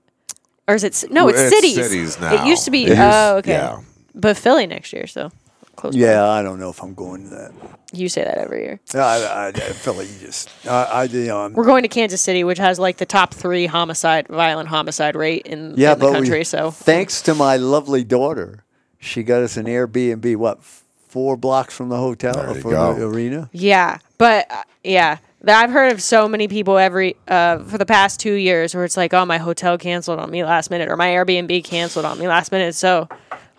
Or 0.69 0.75
is 0.75 0.85
it? 0.85 1.05
No, 1.11 1.29
it's, 1.29 1.41
It's 1.41 1.55
cities. 1.55 1.75
cities 1.77 2.21
now. 2.21 2.45
It 2.45 2.47
used 2.47 2.65
to 2.67 2.71
be. 2.71 2.85
It 2.85 2.89
used- 2.91 3.01
oh, 3.01 3.37
okay. 3.39 3.53
yeah. 3.53 3.81
But 4.15 4.37
Philly 4.37 4.67
next 4.67 4.93
year, 4.93 5.07
so 5.07 5.31
close. 5.79 5.95
by. 5.95 6.01
Yeah, 6.01 6.29
I 6.29 6.43
don't 6.43 6.59
know 6.61 6.69
if 6.69 6.83
I'm 6.83 6.95
going 6.95 7.25
to 7.25 7.31
that. 7.31 7.53
you 7.93 8.09
say 8.09 8.25
that 8.25 8.37
every 8.37 8.63
year. 8.63 8.81
I, 8.95 8.99
I, 8.99 9.47
I 9.49 9.53
feel 9.53 9.95
like 9.95 10.09
you 10.09 10.19
just. 10.19 10.51
I, 10.67 10.83
I 10.85 11.03
you 11.05 11.27
know, 11.27 11.45
I'm, 11.45 11.53
We're 11.55 11.65
going 11.65 11.83
to 11.83 11.89
Kansas 11.89 12.21
City, 12.21 12.45
which 12.45 12.59
has 12.59 12.79
like 12.79 12.99
the 12.99 13.07
top 13.07 13.33
three 13.33 13.67
homicide, 13.67 14.29
violent 14.29 14.69
homicide 14.69 15.17
rate 15.17 15.47
in, 15.47 15.75
yeah, 15.77 15.93
in 15.93 15.99
the 15.99 16.07
but 16.07 16.13
country. 16.13 16.39
we, 16.41 16.45
so 16.45 16.71
thanks 16.71 17.23
to 17.23 17.35
my 17.35 17.57
lovely 17.57 18.05
daughter, 18.05 18.65
she 18.99 19.23
got 19.23 19.43
us 19.43 19.57
an 19.57 19.67
Airbnb. 19.67 20.37
What 20.37 20.63
four 20.63 21.37
blocks 21.37 21.75
from 21.75 21.89
the 21.89 21.97
hotel 21.97 22.35
There 22.35 22.51
or 22.51 22.55
from 22.55 22.71
go. 22.73 22.95
the 22.95 23.07
arena? 23.07 23.49
Yeah, 23.53 23.99
but 24.19 24.51
uh, 24.51 24.63
yeah, 24.85 25.19
I've 25.47 25.71
heard 25.71 25.93
of 25.93 26.03
so 26.03 26.29
many 26.29 26.49
people 26.49 26.79
every 26.79 27.17
uh, 27.29 27.61
for 27.61 27.79
the 27.79 27.87
past 27.87 28.21
two 28.21 28.35
years 28.35 28.75
where 28.75 28.85
it's 28.85 28.97
like, 28.97 29.15
oh, 29.15 29.25
my 29.25 29.39
hotel 29.39 29.79
canceled 29.79 30.19
on 30.19 30.31
me 30.31 30.45
last 30.45 30.71
minute, 30.71 30.89
or 30.91 30.97
my 30.97 31.09
Airbnb 31.09 31.65
canceled 31.65 32.05
on 32.05 32.19
me 32.19 32.27
last 32.29 32.53
minute. 32.53 32.75
So 32.75 33.09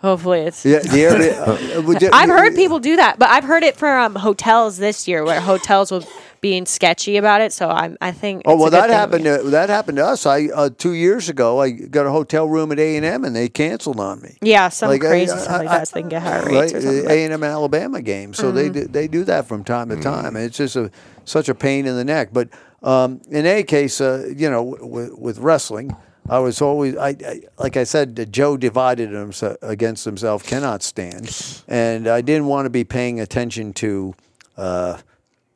hopefully 0.00 0.40
it's. 0.40 0.64
Yeah, 0.64 0.78
the 0.80 0.88
Airbnb. 0.88 1.76
uh, 1.78 1.82
would 1.86 2.02
you- 2.02 2.10
I've 2.12 2.28
heard 2.28 2.54
people 2.54 2.78
do 2.78 2.96
that, 2.96 3.18
but 3.18 3.28
I've 3.28 3.44
heard 3.44 3.62
it 3.62 3.76
from 3.76 4.14
hotels 4.14 4.78
this 4.78 5.06
year 5.08 5.24
where 5.24 5.40
hotels 5.40 5.90
were 5.92 6.02
being 6.40 6.64
sketchy 6.64 7.18
about 7.18 7.42
it. 7.42 7.52
So 7.52 7.68
I'm, 7.68 7.98
I 8.00 8.12
think. 8.12 8.42
Oh 8.46 8.52
it's 8.52 8.58
a 8.58 8.62
well, 8.62 8.70
good 8.70 8.72
that 8.78 8.86
thing 8.88 8.96
happened. 8.96 9.24
we- 9.24 9.44
To, 9.44 9.50
that 9.50 9.68
happened 9.68 9.96
to 9.98 10.06
us. 10.06 10.24
I 10.26 10.46
uh, 10.46 10.70
two 10.76 10.92
years 10.94 11.28
ago, 11.28 11.60
I 11.60 11.70
got 11.70 12.06
a 12.06 12.10
hotel 12.10 12.48
room 12.48 12.72
at 12.72 12.78
A 12.78 12.96
and 12.96 13.04
M, 13.04 13.24
and 13.24 13.36
they 13.36 13.48
canceled 13.48 14.00
on 14.00 14.22
me. 14.22 14.38
yeah, 14.40 14.68
some 14.70 14.88
Like, 14.88 15.04
I- 15.04 15.08
crazy 15.08 15.32
I- 15.32 15.38
stuff 15.38 15.58
like 15.58 15.68
I- 15.68 15.78
that. 15.78 15.88
So 15.88 15.94
they 15.94 16.00
can 16.02 16.08
get 16.08 16.22
higher 16.22 16.46
rates 16.46 16.72
or 16.74 16.80
something. 16.80 17.10
A 17.10 17.24
and 17.24 17.32
M 17.34 17.44
Alabama 17.44 18.00
game. 18.02 18.32
So 18.34 18.50
they 18.52 18.64
Mm-hmm. 18.70 18.72
do, 18.72 18.84
they 18.86 19.08
do 19.08 19.24
that 19.24 19.46
from 19.46 19.64
time 19.64 19.88
to 19.90 19.96
time. 20.00 20.36
It's 20.36 20.56
just 20.56 20.76
a 20.76 20.90
such 21.24 21.48
a 21.48 21.54
pain 21.54 21.86
in 21.86 21.94
the 21.96 22.04
neck. 22.04 22.30
But 22.32 22.48
um, 22.82 23.20
in 23.30 23.44
any 23.44 23.62
case, 23.62 24.00
uh, 24.00 24.32
you 24.34 24.48
know, 24.50 24.62
with, 24.62 25.12
with 25.18 25.38
wrestling, 25.38 25.94
I 26.28 26.38
was 26.38 26.60
always 26.62 26.96
I, 26.96 27.08
I 27.08 27.40
like 27.58 27.76
I 27.76 27.84
said, 27.84 28.32
Joe 28.32 28.56
divided 28.56 29.10
himself 29.10 29.56
against 29.62 30.04
himself, 30.04 30.44
cannot 30.44 30.82
stand, 30.82 31.62
and 31.66 32.06
I 32.06 32.20
didn't 32.20 32.46
want 32.46 32.66
to 32.66 32.70
be 32.70 32.84
paying 32.84 33.20
attention 33.20 33.72
to 33.74 34.14
uh, 34.56 34.98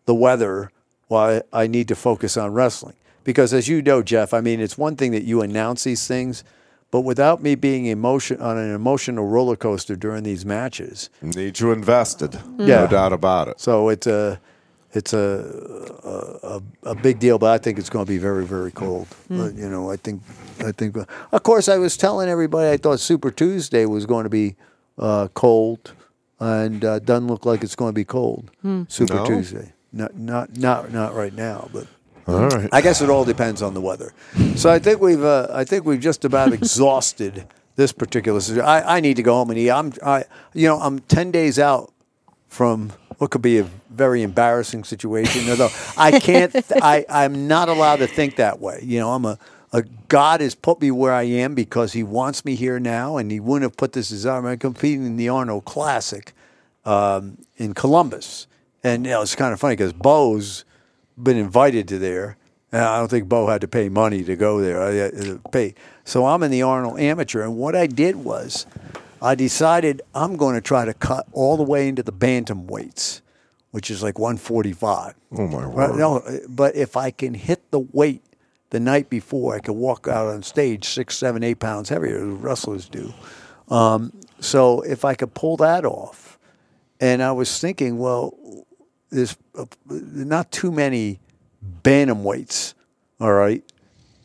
the 0.06 0.14
weather 0.14 0.70
while 1.08 1.42
I 1.52 1.66
need 1.66 1.88
to 1.88 1.94
focus 1.94 2.36
on 2.36 2.52
wrestling. 2.52 2.94
Because 3.22 3.54
as 3.54 3.68
you 3.68 3.80
know, 3.82 4.02
Jeff, 4.02 4.34
I 4.34 4.40
mean, 4.40 4.60
it's 4.60 4.76
one 4.76 4.96
thing 4.96 5.12
that 5.12 5.22
you 5.22 5.40
announce 5.42 5.84
these 5.84 6.06
things, 6.06 6.44
but 6.90 7.00
without 7.02 7.42
me 7.42 7.54
being 7.54 7.86
emotion 7.86 8.40
on 8.40 8.58
an 8.58 8.74
emotional 8.74 9.26
roller 9.26 9.56
coaster 9.56 9.96
during 9.96 10.24
these 10.24 10.44
matches, 10.44 11.08
Need 11.22 11.60
you 11.60 11.72
invested. 11.72 12.34
Yeah. 12.58 12.66
No 12.82 12.86
doubt 12.88 13.12
about 13.12 13.48
it. 13.48 13.60
so 13.60 13.88
it's 13.88 14.06
a 14.06 14.40
it's 14.94 15.12
a 15.12 15.18
a, 16.04 16.56
a, 16.86 16.90
a 16.90 16.94
big 16.94 17.18
deal. 17.18 17.38
But 17.38 17.50
I 17.52 17.58
think 17.58 17.78
it's 17.78 17.90
going 17.90 18.04
to 18.06 18.10
be 18.10 18.18
very 18.18 18.44
very 18.46 18.70
cold. 18.72 19.08
But, 19.28 19.54
you 19.54 19.68
know, 19.68 19.90
I 19.90 19.96
think 19.96 20.22
I 20.60 20.72
think. 20.72 20.96
Of 21.32 21.42
course, 21.42 21.68
I 21.68 21.78
was 21.78 21.96
telling 21.96 22.28
everybody 22.28 22.70
I 22.70 22.76
thought 22.76 23.00
Super 23.00 23.30
Tuesday 23.30 23.86
was 23.86 24.06
going 24.06 24.24
to 24.24 24.30
be 24.30 24.56
uh, 24.98 25.28
cold, 25.34 25.92
and 26.40 26.84
uh, 26.84 26.98
doesn't 27.00 27.26
look 27.26 27.44
like 27.44 27.62
it's 27.64 27.74
going 27.76 27.90
to 27.90 27.94
be 27.94 28.04
cold. 28.04 28.50
Super 28.88 29.14
No? 29.14 29.26
Tuesday, 29.26 29.72
not 29.92 30.14
not 30.16 30.56
not 30.56 30.92
not 30.92 31.14
right 31.14 31.34
now, 31.34 31.68
but. 31.72 31.86
All 32.26 32.48
right. 32.48 32.70
I 32.72 32.80
guess 32.80 33.02
it 33.02 33.10
all 33.10 33.26
depends 33.26 33.60
on 33.60 33.74
the 33.74 33.82
weather. 33.82 34.14
So 34.56 34.70
I 34.70 34.78
think 34.78 34.98
we've 35.02 35.22
uh, 35.22 35.48
I 35.52 35.64
think 35.64 35.84
we've 35.84 36.00
just 36.00 36.24
about 36.24 36.52
exhausted 36.58 37.44
this 37.76 37.92
particular. 37.92 38.40
situ- 38.40 38.62
I, 38.62 38.96
I 38.96 39.00
need 39.00 39.16
to 39.16 39.22
go 39.22 39.34
home 39.34 39.50
and 39.50 39.58
eat. 39.58 39.70
I'm 39.70 39.92
I 40.02 40.24
you 40.54 40.66
know 40.66 40.80
I'm 40.80 41.00
ten 41.00 41.30
days 41.30 41.58
out 41.58 41.92
from 42.48 42.94
what 43.18 43.30
could 43.30 43.42
be 43.42 43.58
a 43.58 43.68
very 43.94 44.22
embarrassing 44.22 44.84
situation. 44.84 45.48
Although 45.48 45.70
I 45.96 46.18
can't, 46.18 46.52
th- 46.52 46.64
I 46.82 47.04
I'm 47.08 47.48
not 47.48 47.68
allowed 47.68 47.96
to 47.96 48.06
think 48.06 48.36
that 48.36 48.60
way. 48.60 48.80
You 48.82 49.00
know, 49.00 49.12
I'm 49.12 49.24
a. 49.24 49.38
A 49.72 49.82
God 50.06 50.40
has 50.40 50.54
put 50.54 50.80
me 50.80 50.92
where 50.92 51.12
I 51.12 51.24
am 51.24 51.56
because 51.56 51.94
He 51.94 52.04
wants 52.04 52.44
me 52.44 52.54
here 52.54 52.78
now, 52.78 53.16
and 53.16 53.28
He 53.32 53.40
wouldn't 53.40 53.68
have 53.68 53.76
put 53.76 53.92
this 53.92 54.12
as 54.12 54.24
I'm 54.24 54.56
competing 54.58 55.04
in 55.04 55.16
the 55.16 55.28
Arnold 55.28 55.64
Classic 55.64 56.32
um, 56.84 57.38
in 57.56 57.74
Columbus, 57.74 58.46
and 58.84 59.04
you 59.04 59.10
know, 59.10 59.22
it's 59.22 59.34
kind 59.34 59.52
of 59.52 59.58
funny 59.58 59.74
because 59.74 59.92
Bo's 59.92 60.64
been 61.20 61.36
invited 61.36 61.88
to 61.88 61.98
there. 61.98 62.36
And 62.72 62.82
I 62.82 62.98
don't 62.98 63.08
think 63.08 63.28
Bo 63.28 63.46
had 63.46 63.60
to 63.60 63.68
pay 63.68 63.88
money 63.88 64.24
to 64.24 64.34
go 64.36 64.60
there. 64.60 64.82
I 64.82 64.92
had 64.94 65.12
to 65.22 65.40
pay. 65.52 65.74
So 66.04 66.26
I'm 66.26 66.42
in 66.42 66.50
the 66.50 66.62
Arnold 66.62 66.98
Amateur, 66.98 67.42
and 67.42 67.56
what 67.56 67.76
I 67.76 67.86
did 67.86 68.16
was, 68.16 68.66
I 69.22 69.34
decided 69.34 70.02
I'm 70.14 70.36
going 70.36 70.54
to 70.54 70.60
try 70.60 70.84
to 70.84 70.92
cut 70.92 71.26
all 71.32 71.56
the 71.56 71.62
way 71.62 71.88
into 71.88 72.02
the 72.02 72.12
bantam 72.12 72.66
weights, 72.66 73.22
which 73.74 73.90
is 73.90 74.04
like 74.04 74.20
145. 74.20 75.14
Oh, 75.36 75.48
my 75.48 75.64
Right, 75.64 75.90
word. 75.90 75.98
no, 75.98 76.40
but 76.48 76.76
if 76.76 76.96
I 76.96 77.10
can 77.10 77.34
hit 77.34 77.60
the 77.72 77.80
weight 77.80 78.22
the 78.70 78.78
night 78.78 79.10
before, 79.10 79.56
I 79.56 79.58
could 79.58 79.72
walk 79.74 80.06
out 80.06 80.28
on 80.28 80.44
stage 80.44 80.88
six, 80.88 81.16
seven, 81.16 81.42
eight 81.42 81.58
pounds 81.58 81.88
heavier, 81.88 82.18
as 82.18 82.22
wrestlers 82.38 82.88
do. 82.88 83.12
Um, 83.68 84.12
so 84.38 84.82
if 84.82 85.04
I 85.04 85.14
could 85.16 85.34
pull 85.34 85.56
that 85.56 85.84
off, 85.84 86.38
and 87.00 87.20
I 87.20 87.32
was 87.32 87.58
thinking, 87.58 87.98
well, 87.98 88.36
there's 89.10 89.36
uh, 89.58 89.64
not 89.90 90.52
too 90.52 90.70
many 90.70 91.18
bantamweights, 91.82 92.74
all 93.20 93.32
right. 93.32 93.64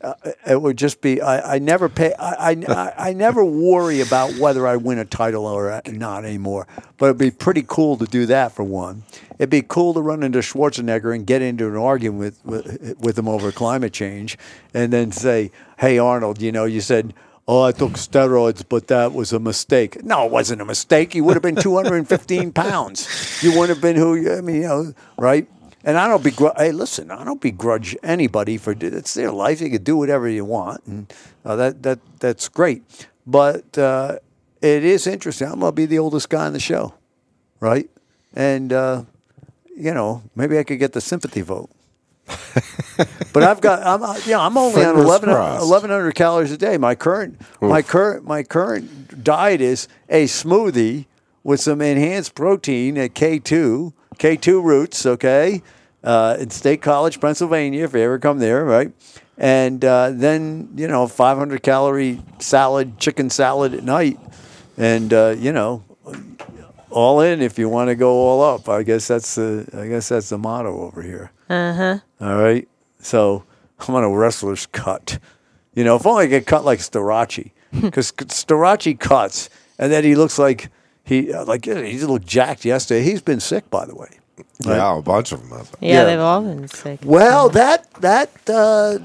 Uh, 0.02 0.14
it 0.46 0.60
would 0.62 0.78
just 0.78 1.00
be 1.02 1.20
I, 1.20 1.56
I 1.56 1.58
never 1.58 1.88
pay 1.90 2.14
I, 2.18 2.52
I, 2.68 2.92
I- 3.10 3.12
never 3.12 3.44
worry 3.44 4.00
about 4.00 4.32
whether 4.38 4.66
I 4.66 4.76
win 4.76 4.98
a 4.98 5.04
title 5.04 5.44
or 5.44 5.82
not 5.86 6.24
anymore. 6.24 6.66
But 6.96 7.06
it'd 7.06 7.18
be 7.18 7.30
pretty 7.30 7.64
cool 7.66 7.96
to 7.98 8.06
do 8.06 8.24
that 8.26 8.52
for 8.52 8.62
one. 8.64 9.02
It'd 9.38 9.50
be 9.50 9.62
cool 9.62 9.92
to 9.94 10.00
run 10.00 10.22
into 10.22 10.38
Schwarzenegger 10.38 11.14
and 11.14 11.26
get 11.26 11.42
into 11.42 11.66
an 11.68 11.76
argument 11.76 12.18
with 12.20 12.44
with, 12.46 12.96
with 13.00 13.18
him 13.18 13.28
over 13.28 13.52
climate 13.52 13.92
change, 13.92 14.38
and 14.74 14.92
then 14.92 15.12
say, 15.12 15.50
"Hey 15.78 15.98
Arnold, 15.98 16.40
you 16.40 16.50
know, 16.52 16.64
you 16.64 16.80
said." 16.80 17.12
Oh, 17.48 17.62
I 17.62 17.72
took 17.72 17.92
steroids, 17.94 18.62
but 18.68 18.86
that 18.88 19.12
was 19.12 19.32
a 19.32 19.40
mistake. 19.40 20.04
No, 20.04 20.24
it 20.24 20.30
wasn't 20.30 20.60
a 20.60 20.64
mistake. 20.64 21.16
You 21.16 21.24
would 21.24 21.34
have 21.34 21.42
been 21.42 21.56
215 21.56 22.52
pounds. 22.52 23.42
You 23.42 23.50
wouldn't 23.58 23.70
have 23.70 23.80
been 23.80 23.96
who 23.96 24.14
you, 24.14 24.34
I 24.36 24.40
mean, 24.40 24.56
you 24.56 24.62
know, 24.68 24.94
right? 25.18 25.48
And 25.84 25.96
I 25.96 26.08
don't 26.08 26.22
begrudge. 26.22 26.56
Hey, 26.58 26.72
listen, 26.72 27.10
I 27.10 27.24
don't 27.24 27.40
begrudge 27.40 27.96
anybody 28.02 28.58
for 28.58 28.74
it's 28.78 29.14
their 29.14 29.30
life. 29.30 29.60
They 29.60 29.70
can 29.70 29.82
do 29.82 29.96
whatever 29.96 30.28
you 30.28 30.44
want, 30.44 30.84
and 30.86 31.12
uh, 31.44 31.56
that 31.56 31.82
that 31.82 31.98
that's 32.18 32.48
great. 32.48 32.82
But 33.26 33.78
uh, 33.78 34.18
it 34.60 34.84
is 34.84 35.06
interesting. 35.06 35.48
I'm 35.48 35.60
gonna 35.60 35.72
be 35.72 35.86
the 35.86 35.98
oldest 35.98 36.28
guy 36.28 36.46
on 36.46 36.52
the 36.52 36.60
show, 36.60 36.94
right? 37.60 37.88
And 38.34 38.72
uh, 38.72 39.04
you 39.74 39.94
know, 39.94 40.22
maybe 40.36 40.58
I 40.58 40.64
could 40.64 40.78
get 40.78 40.92
the 40.92 41.00
sympathy 41.00 41.40
vote. 41.40 41.70
but 43.32 43.42
I've 43.42 43.60
got 43.60 43.84
I'm 43.84 44.02
uh, 44.02 44.18
yeah 44.26 44.40
I'm 44.40 44.56
only 44.56 44.84
on 44.84 44.94
Fingers 44.94 45.04
11, 45.04 45.30
1100 45.30 46.14
calories 46.14 46.52
a 46.52 46.58
day. 46.58 46.76
My 46.76 46.94
current 46.94 47.40
my 47.60 47.82
current 47.82 48.24
my 48.24 48.42
current 48.42 49.24
diet 49.24 49.60
is 49.60 49.88
a 50.08 50.24
smoothie 50.26 51.06
with 51.42 51.60
some 51.60 51.80
enhanced 51.80 52.34
protein 52.34 52.98
at 52.98 53.14
K2 53.14 53.92
K2 54.20 54.62
roots. 54.62 55.04
Okay, 55.06 55.62
uh, 56.04 56.36
in 56.38 56.50
State 56.50 56.82
College, 56.82 57.20
Pennsylvania. 57.20 57.84
If 57.84 57.94
you 57.94 58.00
ever 58.00 58.18
come 58.20 58.38
there, 58.38 58.64
right. 58.64 58.92
And 59.36 59.84
uh, 59.84 60.10
then 60.12 60.68
you 60.76 60.86
know 60.86 61.08
500 61.08 61.62
calorie 61.62 62.22
salad, 62.38 62.98
chicken 62.98 63.30
salad 63.30 63.74
at 63.74 63.82
night, 63.82 64.20
and 64.76 65.12
uh, 65.12 65.34
you 65.36 65.52
know 65.52 65.82
all 66.90 67.20
in 67.20 67.40
if 67.40 67.58
you 67.58 67.68
want 67.68 67.88
to 67.88 67.94
go 67.94 68.12
all 68.12 68.42
up. 68.42 68.68
I 68.68 68.82
guess 68.82 69.08
that's 69.08 69.34
the 69.34 69.66
I 69.72 69.88
guess 69.88 70.10
that's 70.10 70.28
the 70.28 70.38
motto 70.38 70.82
over 70.82 71.02
here. 71.02 71.32
Uh 71.48 71.74
huh. 71.74 71.98
All 72.20 72.36
right. 72.40 72.68
So 72.98 73.44
I'm 73.78 73.94
on 73.94 74.04
a 74.04 74.10
wrestler's 74.10 74.66
cut. 74.66 75.18
You 75.74 75.84
know, 75.84 75.96
if 75.96 76.06
only 76.06 76.24
I 76.24 76.26
get 76.26 76.46
cut 76.46 76.64
like 76.64 76.80
Starocci, 76.80 77.52
because 77.80 78.12
Starocci 78.12 78.98
cuts, 78.98 79.48
and 79.78 79.90
then 79.90 80.04
he 80.04 80.14
looks 80.14 80.38
like 80.38 80.68
he 81.10 81.32
uh, 81.32 81.44
like 81.44 81.64
he 81.66 81.98
looked 82.12 82.26
jacked 82.26 82.64
yesterday. 82.64 83.02
He's 83.02 83.20
been 83.22 83.40
sick, 83.40 83.68
by 83.70 83.84
the 83.84 83.94
way. 83.94 84.08
Yeah, 84.64 84.98
a 84.98 85.02
bunch 85.02 85.32
of 85.32 85.40
them. 85.40 85.58
have. 85.58 85.70
Yeah, 85.80 85.92
Yeah. 85.92 86.04
they've 86.04 86.20
all 86.20 86.42
been 86.42 86.68
sick. 86.68 87.00
Well, 87.04 87.48
that 87.50 87.90
that 88.00 88.30
uh, 88.48 88.98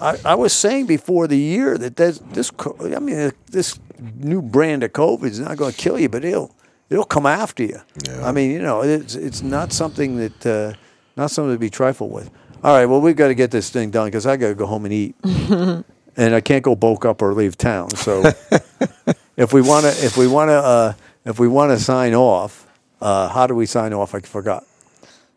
I, 0.00 0.32
I 0.32 0.34
was 0.34 0.52
saying 0.52 0.86
before 0.86 1.26
the 1.26 1.38
year 1.38 1.78
that 1.78 1.96
there's, 1.96 2.18
this 2.32 2.50
I 2.96 2.98
mean 2.98 3.18
uh, 3.18 3.30
this 3.50 3.78
new 4.16 4.42
brand 4.42 4.82
of 4.82 4.92
COVID 4.92 5.24
is 5.30 5.40
not 5.40 5.56
going 5.56 5.72
to 5.72 5.78
kill 5.78 5.98
you, 5.98 6.08
but 6.08 6.24
it'll 6.24 6.54
it'll 6.90 7.04
come 7.16 7.26
after 7.26 7.62
you. 7.62 7.80
Yeah. 8.06 8.28
I 8.28 8.32
mean, 8.32 8.50
you 8.50 8.62
know, 8.62 8.82
it's 8.82 9.14
it's 9.14 9.42
not 9.42 9.72
something 9.72 10.16
that 10.18 10.46
uh, 10.46 10.72
not 11.16 11.30
something 11.30 11.54
to 11.54 11.58
be 11.58 11.70
trifled 11.70 12.12
with. 12.12 12.30
All 12.64 12.74
right, 12.76 12.86
well, 12.86 13.00
we've 13.00 13.16
got 13.16 13.28
to 13.28 13.34
get 13.36 13.50
this 13.52 13.70
thing 13.70 13.90
done 13.92 14.06
because 14.08 14.26
I 14.26 14.36
got 14.36 14.48
to 14.48 14.54
go 14.54 14.66
home 14.66 14.84
and 14.84 14.92
eat, 14.92 15.14
and 15.24 16.34
I 16.34 16.40
can't 16.40 16.64
go 16.64 16.74
bulk 16.74 17.04
up 17.04 17.22
or 17.22 17.32
leave 17.32 17.56
town. 17.56 17.90
So 17.90 18.24
if 19.36 19.52
we 19.52 19.60
want 19.62 19.84
to, 19.86 19.90
if 20.04 20.16
we 20.16 20.26
want 20.26 20.48
to, 20.48 20.54
uh, 20.54 20.92
if 21.28 21.38
we 21.38 21.46
want 21.46 21.70
to 21.70 21.78
sign 21.78 22.14
off, 22.14 22.66
uh, 23.00 23.28
how 23.28 23.46
do 23.46 23.54
we 23.54 23.66
sign 23.66 23.92
off? 23.92 24.14
I 24.14 24.20
forgot. 24.20 24.64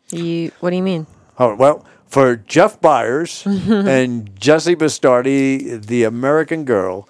You, 0.09 0.51
what 0.61 0.69
do 0.69 0.77
you 0.77 0.83
mean? 0.83 1.05
Oh, 1.37 1.53
well, 1.55 1.85
for 2.07 2.37
Jeff 2.37 2.79
Byers 2.79 3.43
and 3.45 4.33
Jesse 4.39 4.75
Bastardi, 4.75 5.85
the 5.85 6.03
American 6.03 6.63
Girl, 6.63 7.07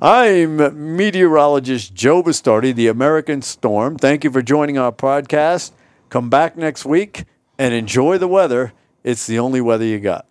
I'm 0.00 0.96
meteorologist 0.96 1.94
Joe 1.94 2.22
Bastardi, 2.22 2.74
the 2.74 2.88
American 2.88 3.42
Storm. 3.42 3.96
Thank 3.96 4.22
you 4.24 4.30
for 4.30 4.42
joining 4.42 4.78
our 4.78 4.92
podcast. 4.92 5.72
Come 6.08 6.30
back 6.30 6.56
next 6.56 6.84
week 6.84 7.24
and 7.58 7.74
enjoy 7.74 8.18
the 8.18 8.28
weather. 8.28 8.72
It's 9.02 9.26
the 9.26 9.38
only 9.40 9.60
weather 9.60 9.84
you 9.84 9.98
got. 9.98 10.26